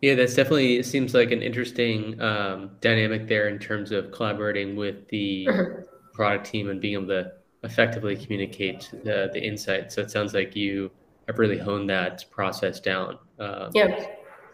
Yeah, 0.00 0.14
that's 0.14 0.34
definitely 0.34 0.76
it 0.76 0.84
seems 0.84 1.14
like 1.14 1.30
an 1.30 1.40
interesting 1.40 2.20
um, 2.20 2.72
dynamic 2.80 3.26
there 3.26 3.48
in 3.48 3.58
terms 3.58 3.90
of 3.90 4.12
collaborating 4.12 4.76
with 4.76 5.08
the 5.08 5.46
mm-hmm. 5.48 5.80
product 6.12 6.46
team 6.46 6.68
and 6.68 6.80
being 6.80 6.94
able 6.94 7.06
to 7.08 7.32
effectively 7.62 8.14
communicate 8.14 8.90
the, 9.02 9.30
the 9.32 9.42
insights. 9.42 9.94
So 9.94 10.02
it 10.02 10.10
sounds 10.10 10.34
like 10.34 10.54
you 10.54 10.90
have 11.26 11.38
really 11.38 11.56
honed 11.56 11.88
that 11.88 12.24
process 12.30 12.80
down. 12.80 13.18
Um, 13.38 13.70
yeah, 13.72 14.06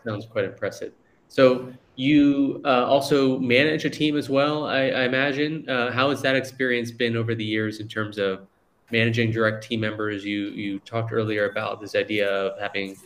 sounds 0.07 0.27
quite 0.27 0.45
impressive. 0.45 0.93
So 1.31 1.73
you 1.95 2.61
uh, 2.65 2.87
also 2.87 3.39
manage 3.39 3.85
a 3.85 3.91
team 3.91 4.17
as 4.17 4.29
well, 4.29 4.67
I, 4.67 4.89
I 4.89 5.03
imagine. 5.05 5.69
Uh, 5.69 5.93
how 5.93 6.11
has 6.11 6.21
that 6.23 6.35
experience 6.35 6.91
been 6.91 7.17
over 7.17 7.37
the 7.37 7.45
years 7.45 7.79
in 7.79 7.87
terms 7.87 8.19
of 8.19 8.47
managing 8.91 9.31
direct 9.31 9.63
team 9.63 9.81
members? 9.81 10.25
You 10.25 10.49
you 10.49 10.81
talked 10.81 11.13
earlier 11.13 11.49
about 11.49 11.81
this 11.81 11.95
idea 11.95 12.29
of 12.29 12.59
having 12.61 12.97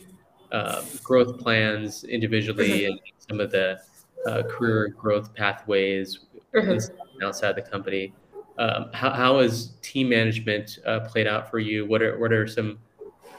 uh, 0.51 0.81
growth 1.03 1.37
plans 1.39 2.03
individually 2.03 2.81
mm-hmm. 2.81 2.91
and 2.91 2.99
some 3.19 3.39
of 3.39 3.51
the 3.51 3.79
uh, 4.27 4.41
career 4.43 4.87
growth 4.87 5.33
pathways 5.35 6.21
mm-hmm. 6.53 7.23
outside 7.23 7.55
the 7.55 7.61
company. 7.61 8.11
Um, 8.57 8.89
how, 8.91 9.11
how 9.11 9.39
has 9.39 9.73
team 9.83 10.09
management 10.09 10.79
uh, 10.87 11.01
played 11.01 11.27
out 11.27 11.51
for 11.51 11.59
you? 11.59 11.85
What 11.85 12.01
are 12.01 12.17
what 12.17 12.33
are 12.33 12.47
some 12.47 12.79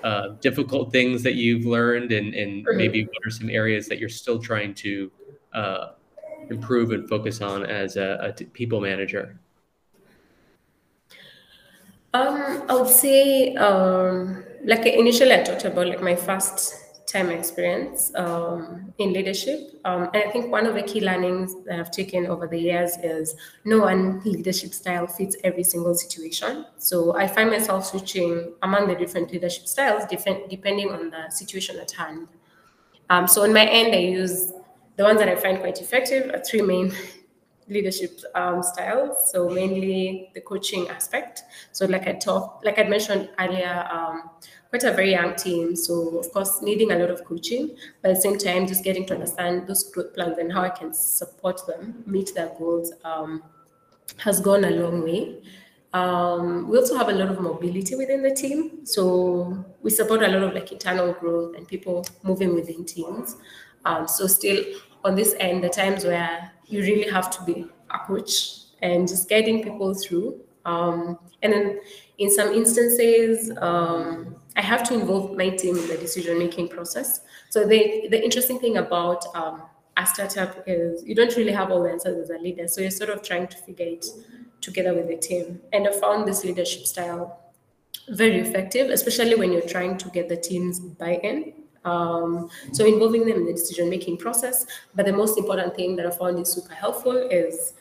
uh, 0.06 0.36
difficult 0.40 0.92
things 0.92 1.24
that 1.24 1.34
you've 1.34 1.66
learned, 1.66 2.12
and, 2.12 2.32
and 2.32 2.64
mm-hmm. 2.64 2.76
maybe 2.76 3.02
what 3.02 3.26
are 3.26 3.30
some 3.30 3.50
areas 3.50 3.88
that 3.88 3.98
you're 3.98 4.08
still 4.08 4.38
trying 4.38 4.72
to 4.72 5.10
uh, 5.52 5.86
improve 6.48 6.92
and 6.92 7.08
focus 7.08 7.40
on 7.40 7.66
as 7.66 7.96
a, 7.96 8.32
a 8.38 8.44
people 8.58 8.80
manager? 8.80 9.40
Um, 12.14 12.62
I 12.68 12.74
would 12.76 12.88
say, 12.88 13.56
um, 13.56 14.44
like 14.64 14.86
initially 14.86 15.34
I 15.34 15.42
talked 15.42 15.64
about 15.64 15.88
like 15.88 16.00
my 16.00 16.14
first 16.14 16.85
time 17.06 17.30
experience 17.30 18.12
um, 18.16 18.92
in 18.98 19.12
leadership. 19.12 19.80
Um, 19.84 20.10
and 20.12 20.24
I 20.24 20.30
think 20.30 20.50
one 20.50 20.66
of 20.66 20.74
the 20.74 20.82
key 20.82 21.00
learnings 21.00 21.54
that 21.64 21.78
I've 21.78 21.90
taken 21.90 22.26
over 22.26 22.48
the 22.48 22.58
years 22.58 22.96
is 23.02 23.36
no 23.64 23.80
one 23.80 24.20
leadership 24.24 24.74
style 24.74 25.06
fits 25.06 25.36
every 25.44 25.62
single 25.62 25.94
situation. 25.94 26.66
So 26.78 27.16
I 27.16 27.28
find 27.28 27.50
myself 27.50 27.86
switching 27.86 28.52
among 28.62 28.88
the 28.88 28.96
different 28.96 29.32
leadership 29.32 29.68
styles, 29.68 30.04
different, 30.06 30.50
depending 30.50 30.90
on 30.90 31.10
the 31.10 31.30
situation 31.30 31.78
at 31.78 31.92
hand. 31.92 32.26
Um, 33.08 33.28
so 33.28 33.44
on 33.44 33.52
my 33.52 33.64
end, 33.66 33.94
I 33.94 33.98
use 33.98 34.52
the 34.96 35.04
ones 35.04 35.20
that 35.20 35.28
I 35.28 35.36
find 35.36 35.60
quite 35.60 35.80
effective 35.80 36.34
are 36.34 36.42
three 36.42 36.62
main 36.62 36.92
leadership 37.68 38.20
um, 38.34 38.62
styles. 38.64 39.30
So 39.30 39.48
mainly 39.48 40.30
the 40.34 40.40
coaching 40.40 40.88
aspect. 40.88 41.42
So 41.70 41.86
like 41.86 42.08
I 42.08 42.14
talked, 42.14 42.64
like 42.64 42.80
I 42.80 42.84
mentioned 42.84 43.28
earlier, 43.38 43.86
um, 43.92 44.30
quite 44.76 44.92
a 44.92 44.94
very 44.94 45.12
young 45.12 45.34
team. 45.34 45.74
So 45.74 46.18
of 46.18 46.30
course, 46.32 46.60
needing 46.62 46.92
a 46.92 46.98
lot 46.98 47.10
of 47.10 47.24
coaching, 47.24 47.76
but 48.02 48.10
at 48.10 48.16
the 48.16 48.20
same 48.20 48.38
time, 48.38 48.66
just 48.66 48.84
getting 48.84 49.06
to 49.06 49.14
understand 49.14 49.66
those 49.66 49.84
growth 49.84 50.14
plans 50.14 50.38
and 50.38 50.52
how 50.52 50.62
I 50.62 50.68
can 50.68 50.92
support 50.92 51.66
them 51.66 52.02
meet 52.06 52.34
their 52.34 52.50
goals 52.58 52.92
um, 53.04 53.42
has 54.18 54.40
gone 54.40 54.64
a 54.64 54.70
long 54.70 55.02
way. 55.02 55.42
Um, 55.94 56.68
we 56.68 56.76
also 56.76 56.96
have 56.96 57.08
a 57.08 57.12
lot 57.12 57.30
of 57.30 57.40
mobility 57.40 57.94
within 57.94 58.22
the 58.22 58.34
team. 58.34 58.84
So 58.84 59.64
we 59.82 59.90
support 59.90 60.22
a 60.22 60.28
lot 60.28 60.42
of 60.42 60.52
like 60.52 60.72
internal 60.72 61.14
growth 61.14 61.56
and 61.56 61.66
people 61.66 62.06
moving 62.22 62.54
within 62.54 62.84
teams. 62.84 63.36
Um, 63.86 64.06
so 64.06 64.26
still 64.26 64.62
on 65.04 65.14
this 65.14 65.34
end, 65.40 65.64
the 65.64 65.70
times 65.70 66.04
where 66.04 66.50
you 66.66 66.82
really 66.82 67.10
have 67.10 67.30
to 67.30 67.44
be 67.44 67.66
a 67.90 67.98
coach 68.00 68.58
and 68.82 69.08
just 69.08 69.30
guiding 69.30 69.62
people 69.62 69.94
through. 69.94 70.38
Um, 70.66 71.18
and 71.42 71.52
then 71.52 71.80
in 72.18 72.30
some 72.30 72.52
instances, 72.52 73.52
um, 73.58 74.36
I 74.56 74.62
have 74.62 74.82
to 74.84 74.94
involve 74.94 75.36
my 75.36 75.50
team 75.50 75.76
in 75.76 75.86
the 75.86 75.98
decision 75.98 76.38
making 76.38 76.68
process. 76.68 77.20
So 77.50 77.66
the 77.66 78.08
the 78.10 78.22
interesting 78.22 78.58
thing 78.58 78.78
about 78.78 79.24
um, 79.34 79.62
a 79.96 80.06
startup 80.06 80.62
is 80.66 81.04
you 81.04 81.14
don't 81.14 81.34
really 81.36 81.52
have 81.52 81.70
all 81.70 81.82
the 81.82 81.90
answers 81.90 82.16
as 82.18 82.30
a 82.30 82.38
leader. 82.38 82.68
So 82.68 82.80
you're 82.80 82.90
sort 82.90 83.10
of 83.10 83.22
trying 83.22 83.48
to 83.48 83.56
figure 83.56 83.86
it 83.86 84.06
together 84.60 84.94
with 84.94 85.08
the 85.08 85.16
team. 85.16 85.60
And 85.72 85.86
I 85.86 85.92
found 85.92 86.26
this 86.26 86.44
leadership 86.44 86.86
style 86.86 87.40
very 88.08 88.40
effective, 88.40 88.90
especially 88.90 89.34
when 89.34 89.52
you're 89.52 89.68
trying 89.76 89.98
to 89.98 90.08
get 90.10 90.28
the 90.28 90.36
team's 90.36 90.80
buy-in. 90.80 91.52
Um, 91.84 92.50
so 92.72 92.84
involving 92.84 93.26
them 93.26 93.38
in 93.38 93.46
the 93.46 93.52
decision 93.52 93.88
making 93.88 94.18
process. 94.18 94.66
But 94.94 95.06
the 95.06 95.12
most 95.12 95.38
important 95.38 95.76
thing 95.76 95.96
that 95.96 96.06
I 96.06 96.10
found 96.10 96.38
is 96.38 96.52
super 96.52 96.74
helpful 96.74 97.16
is 97.16 97.74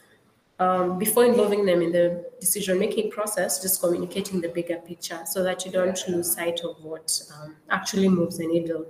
um, 0.59 0.97
before 0.97 1.25
involving 1.25 1.65
them 1.65 1.81
in 1.81 1.91
the 1.91 2.25
decision 2.39 2.79
making 2.79 3.11
process, 3.11 3.61
just 3.61 3.81
communicating 3.81 4.39
the 4.39 4.49
bigger 4.49 4.77
picture 4.77 5.19
so 5.25 5.43
that 5.43 5.65
you 5.65 5.71
don't 5.71 6.01
lose 6.07 6.33
sight 6.33 6.61
of 6.61 6.81
what 6.83 7.21
um, 7.35 7.55
actually 7.69 8.07
moves 8.07 8.37
the 8.37 8.47
needle. 8.47 8.85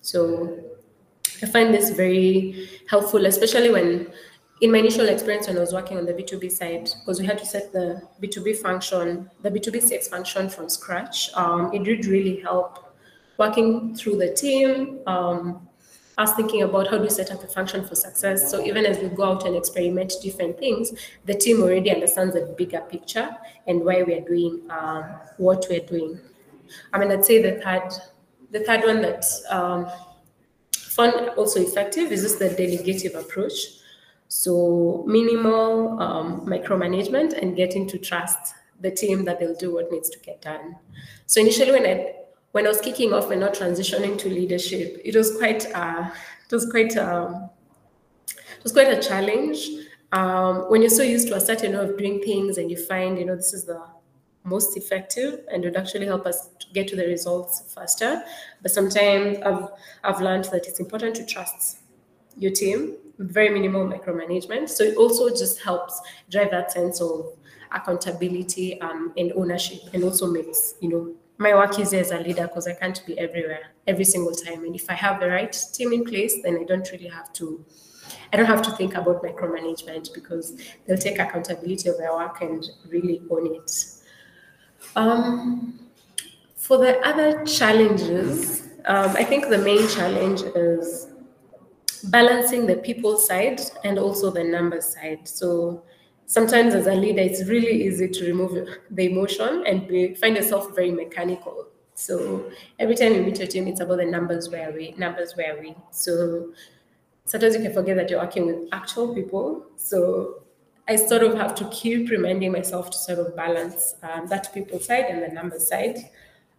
So 0.00 0.58
I 1.42 1.46
find 1.46 1.74
this 1.74 1.90
very 1.90 2.68
helpful, 2.88 3.26
especially 3.26 3.70
when 3.70 4.12
in 4.60 4.70
my 4.70 4.78
initial 4.78 5.08
experience 5.08 5.46
when 5.46 5.56
I 5.56 5.60
was 5.60 5.72
working 5.72 5.96
on 5.96 6.04
the 6.04 6.12
B2B 6.12 6.50
side, 6.50 6.90
because 7.00 7.20
we 7.20 7.26
had 7.26 7.38
to 7.38 7.46
set 7.46 7.72
the 7.72 8.02
B2B 8.22 8.58
function, 8.58 9.30
the 9.42 9.50
B2B 9.50 9.76
CX 9.76 10.08
function 10.08 10.48
from 10.48 10.68
scratch. 10.68 11.30
Um, 11.34 11.72
it 11.72 11.82
did 11.82 12.04
really 12.06 12.40
help 12.40 12.94
working 13.38 13.94
through 13.94 14.16
the 14.16 14.34
team, 14.34 15.00
um, 15.06 15.66
us 16.18 16.34
thinking 16.34 16.62
about 16.62 16.88
how 16.88 16.96
do 16.96 17.04
we 17.04 17.10
set 17.10 17.30
up 17.30 17.42
a 17.42 17.46
function 17.46 17.86
for 17.86 17.94
success. 17.94 18.50
So 18.50 18.64
even 18.64 18.84
as 18.84 18.98
we 18.98 19.08
go 19.08 19.24
out 19.24 19.46
and 19.46 19.56
experiment 19.56 20.12
different 20.22 20.58
things, 20.58 20.92
the 21.24 21.34
team 21.34 21.62
already 21.62 21.90
understands 21.90 22.34
the 22.34 22.54
bigger 22.58 22.80
picture 22.80 23.30
and 23.66 23.84
why 23.84 24.02
we 24.02 24.14
are 24.14 24.20
doing 24.20 24.62
um, 24.70 25.04
what 25.38 25.66
we're 25.70 25.80
doing. 25.80 26.20
I 26.92 26.98
mean, 26.98 27.10
I'd 27.10 27.24
say 27.24 27.40
the 27.40 27.60
third, 27.60 27.90
the 28.50 28.60
third 28.60 28.84
one 28.84 29.02
that 29.02 29.24
um, 29.48 29.90
found 30.76 31.30
also 31.30 31.60
effective 31.60 32.12
is 32.12 32.22
just 32.22 32.38
the 32.38 32.50
delegative 32.50 33.14
approach. 33.14 33.54
So 34.28 35.04
minimal 35.06 36.00
um, 36.00 36.46
micromanagement 36.46 37.32
and 37.40 37.56
getting 37.56 37.88
to 37.88 37.98
trust 37.98 38.54
the 38.80 38.90
team 38.90 39.24
that 39.24 39.40
they'll 39.40 39.56
do 39.56 39.74
what 39.74 39.90
needs 39.90 40.08
to 40.10 40.18
get 40.20 40.40
done. 40.40 40.76
So 41.26 41.40
initially, 41.40 41.72
when 41.72 41.86
I 41.86 42.14
when 42.52 42.66
I 42.66 42.68
was 42.68 42.80
kicking 42.80 43.12
off 43.12 43.30
and 43.30 43.40
not 43.40 43.54
transitioning 43.54 44.18
to 44.18 44.28
leadership, 44.28 45.00
it 45.04 45.14
was 45.14 45.36
quite 45.36 45.66
uh, 45.74 46.10
it 46.44 46.52
was 46.54 46.68
quite 46.70 46.96
um, 46.96 47.50
it 48.28 48.62
was 48.62 48.72
quite 48.72 48.88
a 48.88 49.00
challenge. 49.00 49.68
Um, 50.12 50.68
when 50.68 50.82
you're 50.82 50.90
so 50.90 51.04
used 51.04 51.28
to 51.28 51.36
a 51.36 51.40
certain 51.40 51.72
way 51.72 51.78
of 51.78 51.96
doing 51.96 52.20
things 52.20 52.58
and 52.58 52.68
you 52.68 52.76
find 52.76 53.16
you 53.18 53.24
know 53.24 53.36
this 53.36 53.52
is 53.52 53.64
the 53.64 53.80
most 54.42 54.76
effective 54.76 55.44
and 55.52 55.62
would 55.62 55.76
actually 55.76 56.06
help 56.06 56.26
us 56.26 56.48
get 56.72 56.88
to 56.88 56.96
the 56.96 57.06
results 57.06 57.72
faster. 57.72 58.22
But 58.62 58.72
sometimes 58.72 59.38
I've 59.38 59.68
I've 60.02 60.20
learned 60.20 60.44
that 60.46 60.66
it's 60.66 60.80
important 60.80 61.14
to 61.16 61.26
trust 61.26 61.78
your 62.36 62.52
team, 62.52 62.96
with 63.18 63.32
very 63.32 63.50
minimal 63.50 63.86
micromanagement. 63.86 64.68
So 64.70 64.84
it 64.84 64.96
also 64.96 65.28
just 65.28 65.60
helps 65.60 66.00
drive 66.30 66.50
that 66.50 66.72
sense 66.72 67.00
of 67.00 67.36
accountability 67.70 68.80
um, 68.80 69.12
and 69.16 69.32
ownership, 69.36 69.80
and 69.92 70.02
also 70.02 70.26
makes 70.26 70.74
you 70.80 70.88
know 70.88 71.14
my 71.40 71.54
work 71.54 71.78
easier 71.78 72.00
as 72.00 72.10
a 72.10 72.18
leader 72.18 72.46
because 72.46 72.68
I 72.68 72.74
can't 72.74 73.04
be 73.06 73.18
everywhere 73.18 73.72
every 73.86 74.04
single 74.04 74.34
time. 74.34 74.62
And 74.64 74.76
if 74.76 74.90
I 74.90 74.92
have 74.92 75.20
the 75.20 75.28
right 75.28 75.56
team 75.72 75.92
in 75.94 76.04
place, 76.04 76.34
then 76.42 76.58
I 76.58 76.64
don't 76.64 76.88
really 76.92 77.08
have 77.08 77.32
to. 77.34 77.64
I 78.32 78.36
don't 78.36 78.46
have 78.46 78.62
to 78.62 78.72
think 78.72 78.94
about 78.94 79.22
micromanagement 79.22 80.12
because 80.12 80.60
they'll 80.86 80.98
take 80.98 81.18
accountability 81.18 81.88
of 81.88 81.96
their 81.96 82.12
work 82.12 82.42
and 82.42 82.68
really 82.88 83.22
own 83.30 83.54
it. 83.54 83.86
Um, 84.96 85.80
for 86.56 86.76
the 86.76 86.98
other 87.06 87.44
challenges, 87.44 88.68
um, 88.84 89.16
I 89.16 89.24
think 89.24 89.48
the 89.48 89.58
main 89.58 89.88
challenge 89.88 90.42
is 90.54 91.08
balancing 92.04 92.66
the 92.66 92.76
people 92.76 93.16
side 93.16 93.60
and 93.84 93.98
also 93.98 94.30
the 94.30 94.44
number 94.44 94.80
side. 94.80 95.26
So 95.26 95.84
sometimes 96.30 96.76
as 96.76 96.86
a 96.86 96.94
leader, 96.94 97.22
it's 97.22 97.44
really 97.46 97.86
easy 97.86 98.08
to 98.08 98.24
remove 98.24 98.52
the 98.88 99.10
emotion 99.10 99.64
and 99.66 99.88
be, 99.88 100.14
find 100.14 100.36
yourself 100.36 100.72
very 100.76 100.92
mechanical. 100.92 101.66
So 101.94 102.52
every 102.78 102.94
time 102.94 103.14
you 103.14 103.22
meet 103.22 103.38
your 103.40 103.48
team, 103.48 103.66
it's 103.66 103.80
about 103.80 103.96
the 103.96 104.04
numbers 104.04 104.48
where 104.48 104.70
we, 104.70 104.94
numbers 104.96 105.36
where 105.36 105.60
we. 105.60 105.74
So 105.90 106.52
sometimes 107.24 107.56
you 107.56 107.62
can 107.62 107.72
forget 107.72 107.96
that 107.96 108.10
you're 108.10 108.20
working 108.20 108.46
with 108.46 108.68
actual 108.70 109.12
people. 109.12 109.66
So 109.74 110.44
I 110.86 110.94
sort 110.94 111.24
of 111.24 111.34
have 111.34 111.56
to 111.56 111.64
keep 111.70 112.10
reminding 112.10 112.52
myself 112.52 112.90
to 112.90 112.96
sort 112.96 113.18
of 113.18 113.34
balance 113.34 113.96
um, 114.04 114.28
that 114.28 114.54
people 114.54 114.78
side 114.78 115.06
and 115.06 115.20
the 115.24 115.34
number 115.34 115.58
side. 115.58 115.96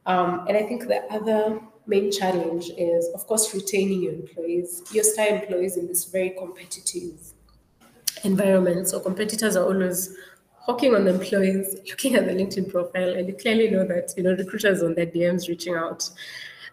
Um, 0.05 0.47
and 0.49 0.57
I 0.57 0.63
think 0.63 0.89
the 0.89 1.01
other 1.09 1.61
main 1.87 2.11
challenge 2.11 2.71
is, 2.77 3.07
of 3.15 3.25
course, 3.25 3.53
retaining 3.53 4.03
your 4.03 4.13
employees, 4.15 4.83
your 4.91 5.05
star 5.05 5.27
employees 5.27 5.77
in 5.77 5.87
this 5.87 6.03
very 6.05 6.31
competitive 6.31 7.15
environment. 8.23 8.89
So 8.89 8.99
competitors 8.99 9.55
are 9.55 9.65
always 9.65 10.15
hawking 10.53 10.95
on 10.95 11.05
the 11.05 11.13
employees, 11.13 11.75
looking 11.89 12.15
at 12.15 12.25
the 12.25 12.33
LinkedIn 12.33 12.71
profile, 12.71 13.09
and 13.09 13.27
you 13.27 13.33
clearly 13.35 13.69
know 13.69 13.85
that 13.85 14.13
you 14.17 14.23
know 14.23 14.31
recruiters 14.31 14.81
on 14.83 14.95
their 14.95 15.07
DMs 15.07 15.47
reaching 15.47 15.75
out. 15.75 16.09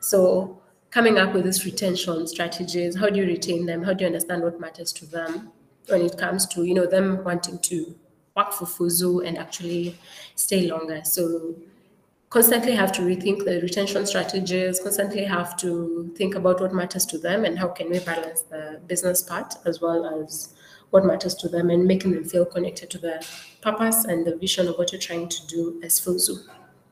So 0.00 0.60
coming 0.90 1.18
up 1.18 1.34
with 1.34 1.44
these 1.44 1.64
retention 1.64 2.26
strategies, 2.26 2.96
how 2.96 3.10
do 3.10 3.20
you 3.20 3.26
retain 3.26 3.66
them? 3.66 3.82
How 3.82 3.92
do 3.92 4.04
you 4.04 4.06
understand 4.06 4.42
what 4.42 4.60
matters 4.60 4.92
to 4.94 5.06
them? 5.06 5.52
when 5.88 6.02
it 6.02 6.16
comes 6.18 6.46
to 6.46 6.64
you 6.64 6.74
know 6.74 6.86
them 6.86 7.22
wanting 7.24 7.58
to 7.58 7.94
work 8.36 8.52
for 8.52 8.66
Fuzu 8.66 9.26
and 9.26 9.36
actually 9.36 9.96
stay 10.36 10.70
longer. 10.70 11.00
So 11.04 11.56
constantly 12.30 12.72
have 12.72 12.92
to 12.92 13.02
rethink 13.02 13.44
the 13.44 13.60
retention 13.62 14.06
strategies, 14.06 14.80
constantly 14.80 15.24
have 15.24 15.56
to 15.56 16.12
think 16.16 16.34
about 16.34 16.60
what 16.60 16.72
matters 16.72 17.06
to 17.06 17.18
them 17.18 17.44
and 17.44 17.58
how 17.58 17.68
can 17.68 17.90
we 17.90 17.98
balance 18.00 18.42
the 18.42 18.80
business 18.86 19.22
part 19.22 19.54
as 19.64 19.80
well 19.80 20.06
as 20.22 20.54
what 20.90 21.04
matters 21.04 21.34
to 21.34 21.48
them 21.48 21.70
and 21.70 21.84
making 21.84 22.12
them 22.12 22.24
feel 22.24 22.44
connected 22.44 22.90
to 22.90 22.98
the 22.98 23.26
purpose 23.60 24.04
and 24.04 24.26
the 24.26 24.36
vision 24.36 24.68
of 24.68 24.76
what 24.76 24.92
you're 24.92 25.00
trying 25.00 25.28
to 25.28 25.46
do 25.46 25.80
as 25.82 26.00
Fuzu. 26.00 26.36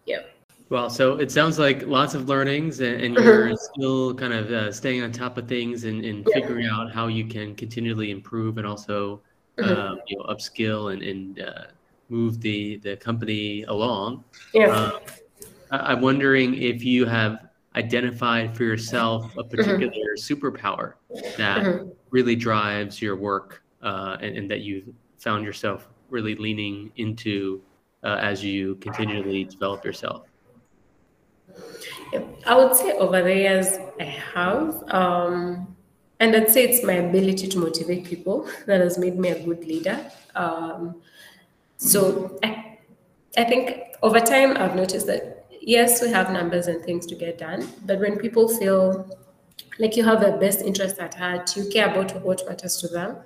Yeah. 0.05 0.21
Well, 0.69 0.91
so 0.91 1.17
it 1.19 1.31
sounds 1.31 1.59
like 1.59 1.87
lots 1.87 2.15
of 2.15 2.29
learnings, 2.29 2.81
and, 2.81 3.01
and 3.01 3.15
you're 3.15 3.57
still 3.57 4.15
kind 4.15 4.33
of 4.33 4.51
uh, 4.51 4.73
staying 4.73 5.03
on 5.03 5.13
top 5.13 5.39
of 5.39 5.47
things 5.47 5.85
and, 5.85 6.05
and 6.05 6.27
yeah. 6.29 6.41
figuring 6.41 6.67
out 6.67 6.93
how 6.93 7.07
you 7.07 7.25
can 7.25 7.55
continually 7.55 8.11
improve 8.11 8.59
and 8.59 8.67
also 8.67 9.21
uh, 9.63 9.95
you 10.09 10.19
know 10.19 10.25
upskill 10.25 10.93
and, 10.93 11.03
and 11.03 11.41
uh, 11.41 11.65
move 12.09 12.41
the 12.41 12.79
the 12.79 12.97
company 12.97 13.63
along. 13.65 14.25
Yeah. 14.53 14.67
Um, 14.67 15.01
I, 15.71 15.93
am 15.93 16.01
wondering 16.01 16.55
if 16.55 16.85
you 16.85 17.07
have 17.07 17.47
identified 17.77 18.57
for 18.57 18.65
yourself 18.65 19.37
a 19.37 19.45
particular 19.45 20.17
mm-hmm. 20.17 20.35
superpower 20.35 20.95
that 21.37 21.65
mm-hmm. 21.65 21.89
really 22.11 22.35
drives 22.35 23.01
your 23.01 23.17
work 23.17 23.63
uh, 23.87 24.17
and, 24.21 24.37
and, 24.37 24.51
that 24.51 24.61
you've 24.61 24.89
found 25.17 25.45
yourself 25.45 25.89
really 26.11 26.35
leaning 26.35 26.91
into 26.97 27.63
uh, 28.03 28.19
as 28.21 28.43
you 28.43 28.75
continually 28.77 29.45
develop 29.45 29.85
yourself. 29.85 30.23
I 32.47 32.55
would 32.55 32.75
say 32.75 32.93
over 32.93 33.23
the 33.23 33.35
years 33.35 33.79
I 34.01 34.05
have. 34.35 34.83
Um, 34.93 35.77
and 36.19 36.35
I'd 36.35 36.51
say 36.51 36.65
it's 36.65 36.85
my 36.85 36.95
ability 36.95 37.47
to 37.49 37.59
motivate 37.59 38.05
people 38.05 38.49
that 38.67 38.81
has 38.81 38.99
made 38.99 39.19
me 39.19 39.29
a 39.31 39.45
good 39.45 39.65
leader. 39.65 39.99
Um, 40.35 41.01
so 41.77 42.39
I, 42.43 42.79
I 43.37 43.45
think 43.45 43.97
over 44.03 44.21
time 44.21 44.57
I've 44.57 44.75
noticed 44.75 45.07
that 45.07 45.47
yes, 45.61 46.03
we 46.03 46.09
have 46.11 46.33
numbers 46.33 46.67
and 46.67 46.83
things 46.85 47.07
to 47.07 47.15
get 47.15 47.39
done, 47.39 47.69
but 47.85 48.01
when 48.01 48.19
people 48.19 48.49
feel 48.49 49.09
like 49.79 49.97
you 49.97 50.05
have 50.05 50.21
their 50.21 50.37
best 50.39 50.61
interest 50.61 50.99
at 50.99 51.15
heart, 51.15 51.57
you 51.57 51.69
care 51.69 51.91
about 51.91 52.23
what 52.23 52.47
matters 52.49 52.79
to 52.79 52.89
them, 52.89 53.17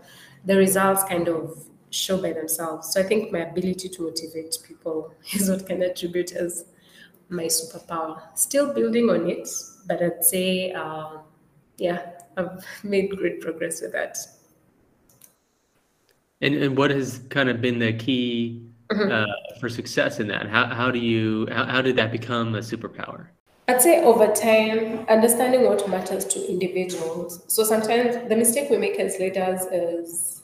the 0.45 0.57
results 0.57 1.05
kind 1.05 1.29
of 1.29 1.65
show 1.91 2.21
by 2.21 2.33
themselves. 2.33 2.93
So 2.93 3.01
I 3.01 3.05
think 3.05 3.33
my 3.33 3.41
ability 3.41 3.89
to 3.89 4.03
motivate 4.03 4.57
people 4.67 5.13
is 5.33 5.51
what 5.51 5.67
can 5.67 5.83
attribute 5.83 6.33
as 6.33 6.65
my 7.29 7.45
superpower. 7.45 8.21
Still 8.35 8.73
building 8.73 9.11
on 9.11 9.29
it, 9.29 9.49
but 9.87 10.03
I'd 10.03 10.25
say, 10.25 10.73
um, 10.73 11.21
yeah, 11.77 12.11
I've 12.37 12.65
made 12.83 13.17
great 13.17 13.41
progress 13.41 13.81
with 13.81 13.93
that. 13.93 14.19
And, 16.43 16.55
and 16.55 16.77
what 16.77 16.91
has 16.91 17.21
kind 17.29 17.49
of 17.51 17.61
been 17.61 17.79
the 17.79 17.93
key 17.93 18.63
mm-hmm. 18.91 19.13
uh, 19.13 19.59
for 19.61 19.69
success 19.69 20.21
in 20.21 20.29
that? 20.29 20.49
How, 20.49 20.67
how 20.67 20.91
do 20.91 20.99
you 20.99 21.47
how, 21.53 21.67
how 21.67 21.83
did 21.83 21.97
that 21.97 22.11
become 22.11 22.55
a 22.55 22.61
superpower? 22.61 23.27
I'd 23.71 23.81
say 23.81 24.03
over 24.03 24.27
time, 24.33 25.07
understanding 25.09 25.63
what 25.63 25.89
matters 25.89 26.25
to 26.25 26.51
individuals. 26.51 27.45
So 27.47 27.63
sometimes 27.63 28.29
the 28.29 28.35
mistake 28.35 28.69
we 28.69 28.77
make 28.77 28.99
as 28.99 29.17
leaders 29.21 29.61
is 29.73 30.43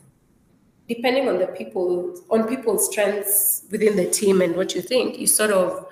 depending 0.89 1.29
on 1.29 1.41
the 1.41 1.49
people, 1.49 2.15
on 2.31 2.47
people's 2.47 2.87
strengths 2.87 3.65
within 3.73 3.97
the 3.97 4.09
team 4.09 4.43
and 4.43 4.55
what 4.55 4.77
you 4.77 4.81
think, 4.81 5.19
you 5.19 5.27
sort 5.27 5.51
of 5.51 5.89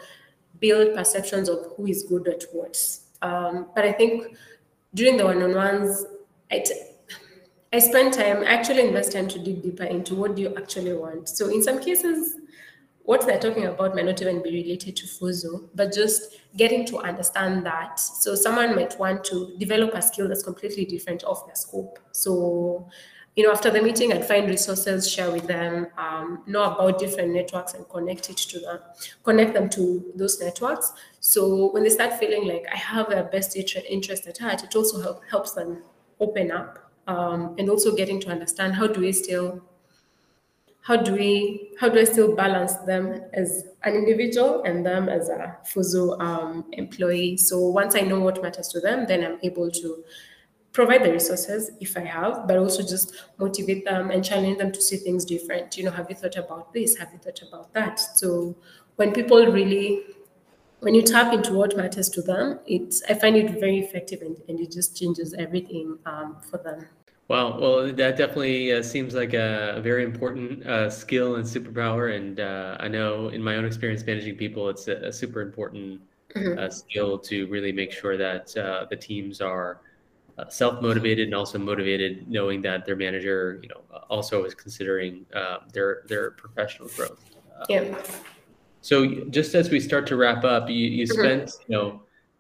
build 0.61 0.95
perceptions 0.95 1.49
of 1.49 1.73
who 1.77 1.89
is 1.89 2.05
good 2.05 2.29
at 2.29 2.45
what. 2.53 2.81
Um, 3.21 3.67
but 3.75 3.85
I 3.85 3.91
think 3.91 4.37
during 4.95 5.17
the 5.17 5.25
one-on-ones, 5.25 6.05
I, 6.53 7.81
spend 7.81 8.15
time, 8.15 8.45
actually 8.45 8.87
invest 8.87 9.11
time 9.11 9.27
to 9.27 9.41
dig 9.41 9.61
deeper 9.61 9.83
into 9.83 10.15
what 10.15 10.37
do 10.37 10.43
you 10.43 10.55
actually 10.57 10.93
want. 10.93 11.29
So 11.29 11.49
in 11.49 11.65
some 11.65 11.81
cases, 11.81 12.37
what 13.05 13.27
they're 13.27 13.39
talking 13.39 13.67
about 13.67 13.95
might 13.95 14.07
not 14.07 14.21
even 14.23 14.43
be 14.43 14.51
related 14.51 14.97
to 14.97 15.07
Fuzu, 15.07 15.69
but 15.75 15.93
just 15.93 16.37
getting 16.57 16.87
to 16.87 16.99
understand 16.99 17.65
that. 17.67 18.01
So 18.01 18.35
someone 18.35 18.75
might 18.75 18.99
want 18.99 19.25
to 19.25 19.55
develop 19.59 19.95
a 19.95 20.01
skill 20.01 20.27
that's 20.27 20.43
completely 20.43 20.87
different 20.87 21.23
off 21.25 21.47
their 21.47 21.55
scope. 21.55 21.99
So 22.13 22.89
you 23.37 23.43
know, 23.43 23.51
after 23.51 23.69
the 23.69 23.83
meeting, 23.83 24.13
I'd 24.13 24.25
find 24.25 24.49
resources, 24.49 25.11
share 25.11 25.31
with 25.31 25.49
them, 25.49 25.89
um, 25.99 26.45
know 26.47 26.63
about 26.63 27.01
different 27.01 27.33
networks, 27.33 27.75
and 27.75 27.89
connect 27.89 28.31
it 28.31 28.37
to 28.37 28.61
them, 28.61 28.79
connect 29.25 29.55
them 29.55 29.69
to 29.71 30.13
those 30.15 30.41
networks. 30.41 30.93
So 31.19 31.73
when 31.73 31.83
they 31.83 31.91
start 31.91 32.15
feeling 32.15 32.47
like 32.47 32.65
I 32.73 32.77
have 32.77 33.11
a 33.11 33.25
best 33.25 33.57
interest 33.57 34.29
at 34.29 34.39
heart, 34.39 34.63
it 34.63 34.77
also 34.77 35.03
help, 35.03 35.23
helps 35.29 35.53
them 35.53 35.83
open 36.21 36.53
up 36.53 36.79
um, 37.09 37.57
and 37.59 37.69
also 37.69 37.95
getting 37.97 38.21
to 38.21 38.31
understand 38.31 38.75
how 38.75 38.87
do 38.87 39.01
we 39.01 39.13
still 39.13 39.61
how 40.85 40.97
do 40.97 41.15
we 41.15 41.71
how 41.81 41.89
do 41.89 41.99
I 41.99 42.05
still 42.05 42.37
balance 42.37 42.75
them 42.87 43.23
as 43.33 43.65
an 43.85 43.95
individual 43.95 44.63
and 44.65 44.85
them 44.85 45.09
as 45.09 45.31
a 45.31 45.57
Fuzu 45.67 46.21
um, 46.21 46.67
employee. 46.73 47.39
So 47.39 47.59
once 47.59 47.97
I 47.97 48.03
know 48.03 48.21
what 48.21 48.43
matters 48.43 48.69
to 48.69 48.81
them, 48.81 49.07
then 49.07 49.25
I'm 49.25 49.39
able 49.43 49.71
to 49.71 50.05
provide 50.73 51.05
the 51.05 51.13
resources 51.13 51.71
if 51.81 51.97
I 51.97 52.01
have, 52.01 52.47
but 52.47 52.59
also 52.59 52.83
just 52.83 53.15
motivate 53.39 53.87
them 53.87 54.11
and 54.11 54.23
challenge 54.23 54.59
them 54.59 54.73
to 54.73 54.81
see 54.81 54.97
things 54.97 55.25
different. 55.25 55.77
You 55.79 55.85
know, 55.85 55.91
have 55.91 56.07
you 56.11 56.17
thought 56.17 56.37
about 56.37 56.75
this? 56.75 56.99
Have 56.99 57.13
you 57.13 57.19
thought 57.19 57.41
about 57.49 57.73
that? 57.73 57.99
So 57.99 58.55
when 58.97 59.13
people 59.13 59.47
really 59.47 60.03
when 60.81 60.95
you 60.95 61.01
tap 61.01 61.33
into 61.33 61.55
what 61.55 61.75
matters 61.79 62.11
to 62.11 62.21
them, 62.21 62.61
it's 62.67 63.03
I 63.09 63.15
find 63.15 63.37
it 63.37 63.59
very 63.59 63.79
effective 63.79 64.21
and, 64.21 64.37
and 64.51 64.61
it 64.61 64.71
just 64.71 64.99
changes 64.99 65.33
everything 65.33 65.99
um, 66.05 66.37
for 66.51 66.59
them. 66.59 66.89
Wow. 67.29 67.59
Well, 67.59 67.93
that 67.93 68.17
definitely 68.19 68.73
uh, 68.73 68.83
seems 68.83 69.15
like 69.15 69.33
a, 69.33 69.81
very 69.83 70.05
important 70.05 70.67
uh, 70.67 70.91
skill 70.91 71.37
and 71.37 71.45
superpower. 71.45 72.15
And 72.15 72.39
uh, 72.39 72.77
I 72.81 72.89
know 72.89 73.29
in 73.29 73.43
my 73.43 73.57
own 73.57 73.65
experience 73.65 74.05
managing 74.05 74.37
people, 74.37 74.69
it's 74.69 74.89
a, 74.89 74.97
a 74.97 75.13
super 75.13 75.41
important 75.41 76.03
mm-hmm. 76.35 76.59
Uh, 76.59 76.69
skill 76.69 77.19
to 77.19 77.47
really 77.47 77.73
make 77.73 77.93
sure 77.93 78.17
that 78.17 78.55
uh, 78.57 78.87
the 78.91 78.97
teams 78.97 79.41
are 79.41 79.81
uh, 80.37 80.49
self-motivated 80.49 81.29
and 81.29 81.35
also 81.35 81.59
motivated, 81.59 82.29
knowing 82.29 82.61
that 82.61 82.85
their 82.85 82.97
manager, 82.97 83.61
you 83.63 83.69
know, 83.69 83.83
also 84.11 84.45
is 84.45 84.53
considering 84.53 85.25
their 85.73 86.03
their 86.09 86.33
professional 86.33 86.89
growth. 86.89 87.31
yeah. 87.69 88.03
So 88.81 89.25
just 89.31 89.55
as 89.55 89.71
we 89.71 89.81
start 89.81 90.07
to 90.09 90.17
wrap 90.17 90.45
up, 90.45 90.69
you, 90.69 90.75
you 90.75 91.05
mm-hmm. 91.05 91.23
spent, 91.23 91.53
you 91.69 91.77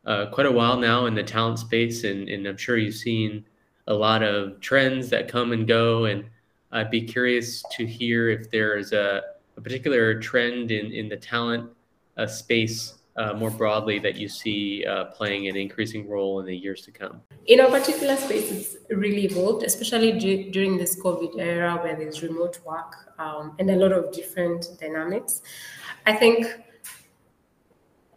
know, 0.04 0.26
quite 0.32 0.46
a 0.46 0.52
while 0.52 0.76
now 0.76 1.06
in 1.06 1.14
the 1.14 1.22
talent 1.22 1.60
space, 1.60 2.02
and, 2.04 2.28
and 2.28 2.46
I'm 2.46 2.56
sure 2.56 2.76
you've 2.76 2.96
seen 2.96 3.46
a 3.86 3.94
lot 3.94 4.22
of 4.22 4.60
trends 4.60 5.10
that 5.10 5.28
come 5.28 5.52
and 5.52 5.66
go. 5.66 6.06
And 6.06 6.24
I'd 6.72 6.90
be 6.90 7.02
curious 7.02 7.62
to 7.72 7.86
hear 7.86 8.30
if 8.30 8.50
there's 8.50 8.92
a, 8.92 9.22
a 9.56 9.60
particular 9.60 10.20
trend 10.20 10.70
in, 10.70 10.92
in 10.92 11.08
the 11.08 11.16
talent 11.16 11.70
uh, 12.16 12.26
space 12.26 12.94
uh, 13.16 13.32
more 13.32 13.50
broadly 13.50 13.98
that 14.00 14.16
you 14.16 14.28
see 14.28 14.84
uh, 14.84 15.04
playing 15.06 15.46
an 15.48 15.56
increasing 15.56 16.08
role 16.08 16.40
in 16.40 16.46
the 16.46 16.56
years 16.56 16.82
to 16.82 16.90
come? 16.90 17.20
In 17.46 17.60
our 17.60 17.70
particular 17.70 18.16
space, 18.16 18.50
it's 18.50 18.76
really 18.90 19.24
evolved, 19.24 19.62
especially 19.62 20.18
d- 20.18 20.50
during 20.50 20.76
this 20.76 21.00
COVID 21.00 21.38
era 21.38 21.76
where 21.76 21.94
there's 21.94 22.22
remote 22.22 22.58
work 22.64 23.14
um, 23.18 23.54
and 23.58 23.70
a 23.70 23.76
lot 23.76 23.92
of 23.92 24.12
different 24.12 24.66
dynamics. 24.80 25.42
I 26.06 26.14
think 26.14 26.46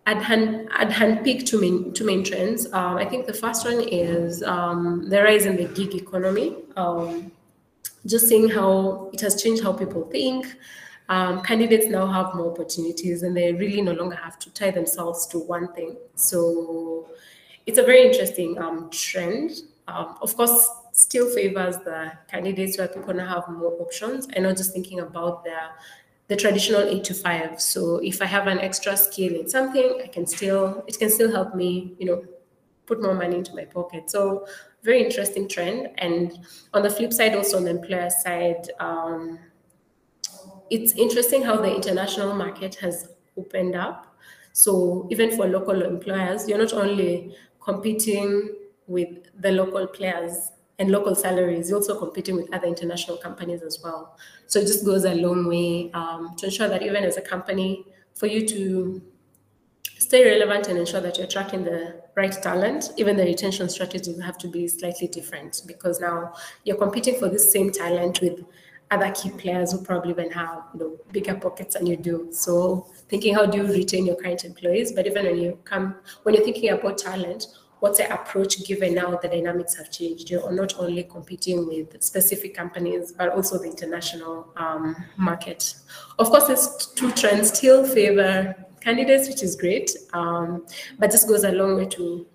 I'd 0.07 0.23
hand, 0.23 0.69
I'd 0.71 0.89
handpick 0.89 1.45
two 1.45 1.59
main, 1.59 1.91
two 1.91 2.05
main 2.05 2.23
trends. 2.23 2.65
Um, 2.71 2.95
I 2.95 3.03
think 3.03 3.27
the 3.27 3.33
first 3.33 3.65
one 3.65 3.81
is 3.81 4.41
um, 4.41 5.09
the 5.09 5.21
rise 5.21 5.45
in 5.45 5.57
the 5.57 5.65
gig 5.65 5.95
economy. 5.95 6.55
Um, 6.77 7.29
just 8.05 8.29
seeing 8.29 8.47
how 8.47 9.09
it 9.11 9.19
has 9.19 9.41
changed 9.41 9.63
how 9.63 9.73
people 9.73 10.05
think. 10.05 10.47
Um, 11.09 11.41
candidates 11.41 11.87
now 11.87 12.07
have 12.07 12.35
more 12.35 12.51
opportunities 12.51 13.23
and 13.23 13.35
they 13.35 13.51
really 13.51 13.81
no 13.81 13.91
longer 13.91 14.15
have 14.15 14.39
to 14.39 14.53
tie 14.53 14.71
themselves 14.71 15.27
to 15.27 15.39
one 15.39 15.73
thing. 15.73 15.97
So 16.15 17.09
it's 17.65 17.77
a 17.77 17.83
very 17.83 18.07
interesting 18.07 18.57
um, 18.59 18.89
trend. 18.89 19.61
Um, 19.89 20.17
of 20.21 20.37
course, 20.37 20.69
still 20.93 21.29
favors 21.35 21.77
the 21.79 22.13
candidates 22.29 22.77
where 22.77 22.87
people 22.87 23.13
now 23.13 23.27
have 23.27 23.49
more 23.49 23.73
options 23.81 24.27
and 24.33 24.45
not 24.45 24.55
just 24.55 24.71
thinking 24.71 25.01
about 25.01 25.43
their 25.43 25.71
the 26.27 26.35
traditional 26.35 26.81
eight 26.81 27.03
to 27.05 27.13
five. 27.13 27.61
So 27.61 27.97
if 28.03 28.21
I 28.21 28.25
have 28.25 28.47
an 28.47 28.59
extra 28.59 28.97
skill 28.97 29.33
in 29.33 29.49
something, 29.49 30.01
I 30.03 30.07
can 30.07 30.25
still 30.25 30.83
it 30.87 30.99
can 30.99 31.09
still 31.09 31.31
help 31.31 31.55
me, 31.55 31.95
you 31.99 32.05
know, 32.05 32.25
put 32.85 33.01
more 33.01 33.13
money 33.13 33.37
into 33.37 33.55
my 33.55 33.65
pocket. 33.65 34.09
So 34.09 34.45
very 34.83 35.03
interesting 35.03 35.47
trend. 35.47 35.89
And 35.97 36.37
on 36.73 36.83
the 36.83 36.89
flip 36.89 37.13
side, 37.13 37.35
also 37.35 37.57
on 37.57 37.63
the 37.63 37.71
employer 37.71 38.09
side, 38.09 38.69
um, 38.79 39.39
it's 40.69 40.93
interesting 40.93 41.43
how 41.43 41.57
the 41.57 41.73
international 41.73 42.33
market 42.33 42.75
has 42.75 43.09
opened 43.37 43.75
up. 43.75 44.17
So 44.53 45.07
even 45.11 45.35
for 45.35 45.45
local 45.47 45.81
employers, 45.81 46.47
you're 46.47 46.57
not 46.57 46.73
only 46.73 47.35
competing 47.61 48.55
with 48.87 49.09
the 49.39 49.51
local 49.51 49.87
players 49.87 50.51
and 50.79 50.91
local 50.91 51.15
salaries, 51.15 51.69
you're 51.69 51.79
also 51.79 51.97
competing 51.97 52.35
with 52.35 52.53
other 52.53 52.67
international 52.67 53.17
companies 53.17 53.61
as 53.63 53.79
well. 53.83 54.17
So 54.45 54.59
it 54.59 54.67
just 54.67 54.85
goes 54.85 55.05
a 55.05 55.15
long 55.15 55.47
way 55.47 55.91
um, 55.93 56.35
to 56.37 56.45
ensure 56.45 56.67
that 56.69 56.83
even 56.83 57.03
as 57.03 57.17
a 57.17 57.21
company, 57.21 57.85
for 58.13 58.27
you 58.27 58.47
to 58.47 59.01
stay 59.99 60.23
relevant 60.25 60.67
and 60.67 60.77
ensure 60.77 61.01
that 61.01 61.17
you're 61.17 61.25
attracting 61.25 61.63
the 61.63 62.01
right 62.15 62.31
talent, 62.31 62.91
even 62.97 63.17
the 63.17 63.23
retention 63.23 63.69
strategies 63.69 64.21
have 64.21 64.37
to 64.37 64.47
be 64.47 64.67
slightly 64.67 65.07
different 65.07 65.61
because 65.65 65.99
now 65.99 66.33
you're 66.63 66.77
competing 66.77 67.17
for 67.19 67.29
the 67.29 67.39
same 67.39 67.71
talent 67.71 68.21
with 68.21 68.43
other 68.89 69.11
key 69.11 69.29
players 69.31 69.71
who 69.71 69.83
probably 69.83 70.11
even 70.11 70.31
have 70.31 70.63
you 70.73 70.79
know, 70.79 70.97
bigger 71.11 71.35
pockets 71.35 71.75
than 71.75 71.85
you 71.85 71.97
do. 71.97 72.29
So 72.31 72.87
thinking 73.09 73.33
how 73.33 73.45
do 73.45 73.57
you 73.57 73.67
retain 73.67 74.05
your 74.05 74.15
current 74.15 74.45
employees, 74.45 74.93
but 74.93 75.05
even 75.07 75.25
when 75.25 75.37
you 75.37 75.59
come 75.63 75.95
when 76.23 76.35
you're 76.35 76.43
thinking 76.43 76.69
about 76.69 76.97
talent, 76.97 77.47
what's 77.79 77.99
the 77.99 78.11
approach 78.13 78.65
given 78.65 78.95
now 78.95 79.15
the 79.17 79.27
dynamics 79.27 79.75
have 79.75 79.91
changed? 79.91 80.29
You're 80.29 80.51
not 80.51 80.77
only 80.79 81.03
competing 81.03 81.67
with 81.67 82.01
specific 82.01 82.55
companies, 82.55 83.11
but 83.11 83.29
also 83.29 83.57
the 83.57 83.65
international 83.65 84.51
um, 84.57 84.95
market. 85.17 85.75
Of 86.19 86.29
course, 86.29 86.47
these 86.47 86.87
two 86.95 87.11
trends 87.11 87.55
still 87.55 87.85
favor 87.85 88.55
candidates, 88.81 89.27
which 89.27 89.43
is 89.43 89.55
great, 89.55 89.91
um, 90.13 90.65
but 90.97 91.11
this 91.11 91.23
goes 91.23 91.43
a 91.43 91.51
long 91.51 91.75
way 91.75 91.85
to 91.87 92.25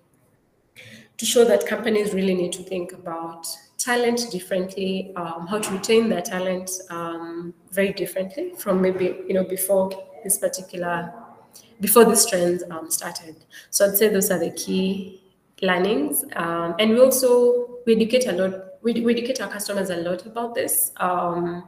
to 1.17 1.25
show 1.25 1.45
that 1.45 1.65
companies 1.67 2.13
really 2.13 2.33
need 2.33 2.51
to 2.51 2.63
think 2.63 2.91
about 2.91 3.45
talent 3.77 4.31
differently, 4.31 5.13
um, 5.15 5.45
how 5.45 5.59
to 5.59 5.71
retain 5.71 6.09
their 6.09 6.21
talent 6.21 6.71
um, 6.89 7.53
very 7.71 7.93
differently 7.93 8.53
from 8.57 8.81
maybe 8.81 9.05
you 9.27 9.33
know 9.33 9.43
before 9.43 9.91
this 10.23 10.37
particular 10.37 11.13
before 11.81 12.05
these 12.05 12.25
trends 12.25 12.63
um, 12.71 12.89
started. 12.89 13.35
So 13.69 13.87
I'd 13.87 13.97
say 13.97 14.07
those 14.07 14.31
are 14.31 14.39
the 14.39 14.51
key 14.51 15.22
learnings. 15.63 16.23
Um, 16.35 16.75
and 16.79 16.91
we 16.91 16.99
also 16.99 17.79
we 17.85 17.95
educate 17.95 18.27
a 18.27 18.33
lot. 18.33 18.53
We, 18.83 19.01
we 19.01 19.13
educate 19.13 19.41
our 19.41 19.49
customers 19.49 19.89
a 19.89 19.97
lot 19.97 20.25
about 20.25 20.53
this. 20.53 20.91
Um, 20.97 21.67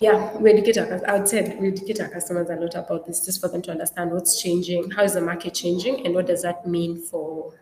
yeah, 0.00 0.34
we 0.38 0.50
educate 0.52 0.78
our. 0.78 1.06
I 1.06 1.18
would 1.18 1.28
say 1.28 1.56
we 1.60 1.68
educate 1.68 2.00
our 2.00 2.08
customers 2.08 2.48
a 2.48 2.56
lot 2.56 2.74
about 2.74 3.06
this, 3.06 3.26
just 3.26 3.40
for 3.40 3.48
them 3.48 3.60
to 3.62 3.70
understand 3.70 4.12
what's 4.12 4.40
changing, 4.40 4.90
how 4.92 5.02
is 5.02 5.14
the 5.14 5.20
market 5.20 5.52
changing, 5.52 6.06
and 6.06 6.14
what 6.14 6.26
does 6.26 6.42
that 6.42 6.66
mean 6.66 6.96
for 7.02 7.52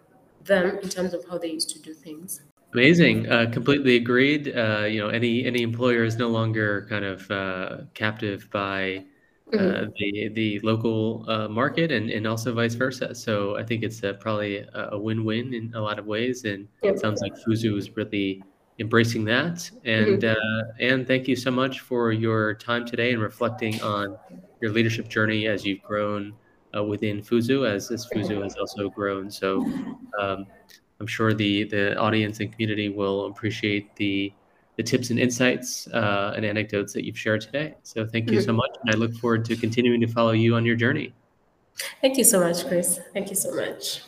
them 0.44 0.78
in 0.82 0.88
terms 0.88 1.14
of 1.14 1.24
how 1.28 1.38
they 1.38 1.48
used 1.48 1.70
to 1.70 1.80
do 1.80 1.92
things. 1.92 2.42
Amazing. 2.72 3.30
Uh, 3.30 3.50
completely 3.50 3.96
agreed. 3.96 4.54
Uh, 4.54 4.84
you 4.84 5.00
know, 5.00 5.08
any 5.08 5.44
any 5.46 5.62
employer 5.62 6.04
is 6.04 6.16
no 6.16 6.28
longer 6.28 6.86
kind 6.88 7.04
of 7.04 7.30
uh, 7.30 7.78
captive 7.94 8.48
by 8.50 9.04
mm-hmm. 9.52 9.84
Uh, 9.84 9.90
the 9.98 10.28
the 10.28 10.60
local 10.60 11.24
uh, 11.28 11.48
market 11.48 11.90
and, 11.90 12.10
and 12.10 12.26
also 12.26 12.52
vice 12.54 12.74
versa. 12.74 13.14
So 13.14 13.56
I 13.56 13.64
think 13.64 13.82
it's 13.82 14.00
probably 14.20 14.58
a, 14.58 14.88
a, 14.92 14.98
win-win 14.98 15.54
in 15.54 15.72
a 15.74 15.80
lot 15.80 15.98
of 15.98 16.06
ways, 16.06 16.44
and 16.44 16.68
yep. 16.82 16.94
it 16.94 17.00
sounds 17.00 17.20
like 17.20 17.34
Fuzu 17.34 17.76
is 17.76 17.96
really 17.96 18.42
embracing 18.78 19.24
that. 19.26 19.70
And 19.84 20.22
mm-hmm. 20.22 20.38
Uh, 20.38 20.72
and 20.80 21.06
thank 21.06 21.28
you 21.28 21.36
so 21.36 21.50
much 21.50 21.80
for 21.80 22.12
your 22.12 22.54
time 22.54 22.86
today 22.86 23.12
and 23.12 23.22
reflecting 23.22 23.80
on 23.82 24.16
your 24.60 24.70
leadership 24.72 25.08
journey 25.08 25.46
as 25.46 25.64
you've 25.64 25.82
grown 25.82 26.34
within 26.86 27.20
Fuzu, 27.20 27.68
as 27.68 27.88
this 27.88 28.06
Fuzu 28.08 28.42
has 28.42 28.56
also 28.56 28.88
grown. 28.88 29.30
So. 29.30 29.64
Um, 30.20 30.46
I'm 31.00 31.06
sure 31.06 31.32
the 31.32 31.64
the 31.64 31.96
audience 31.96 32.40
and 32.40 32.50
community 32.50 32.88
will 32.88 33.26
appreciate 33.26 33.94
the 33.96 34.32
the 34.78 34.82
tips 34.84 35.10
and 35.10 35.18
insights 35.18 35.88
uh, 35.88 36.32
and 36.36 36.46
anecdotes 36.46 36.92
that 36.92 37.04
you've 37.04 37.18
shared 37.18 37.40
today. 37.40 37.74
So 37.82 38.06
thank 38.06 38.30
you 38.30 38.38
mm-hmm. 38.38 38.46
so 38.46 38.52
much. 38.52 38.70
And 38.80 38.94
I 38.94 38.96
look 38.96 39.12
forward 39.14 39.44
to 39.46 39.56
continuing 39.56 40.00
to 40.00 40.06
follow 40.06 40.30
you 40.30 40.54
on 40.54 40.64
your 40.64 40.76
journey. 40.76 41.12
Thank 42.00 42.16
you 42.16 42.24
so 42.24 42.38
much, 42.38 42.66
Chris. 42.66 43.00
Thank 43.12 43.28
you 43.28 43.36
so 43.36 43.52
much. 43.54 44.02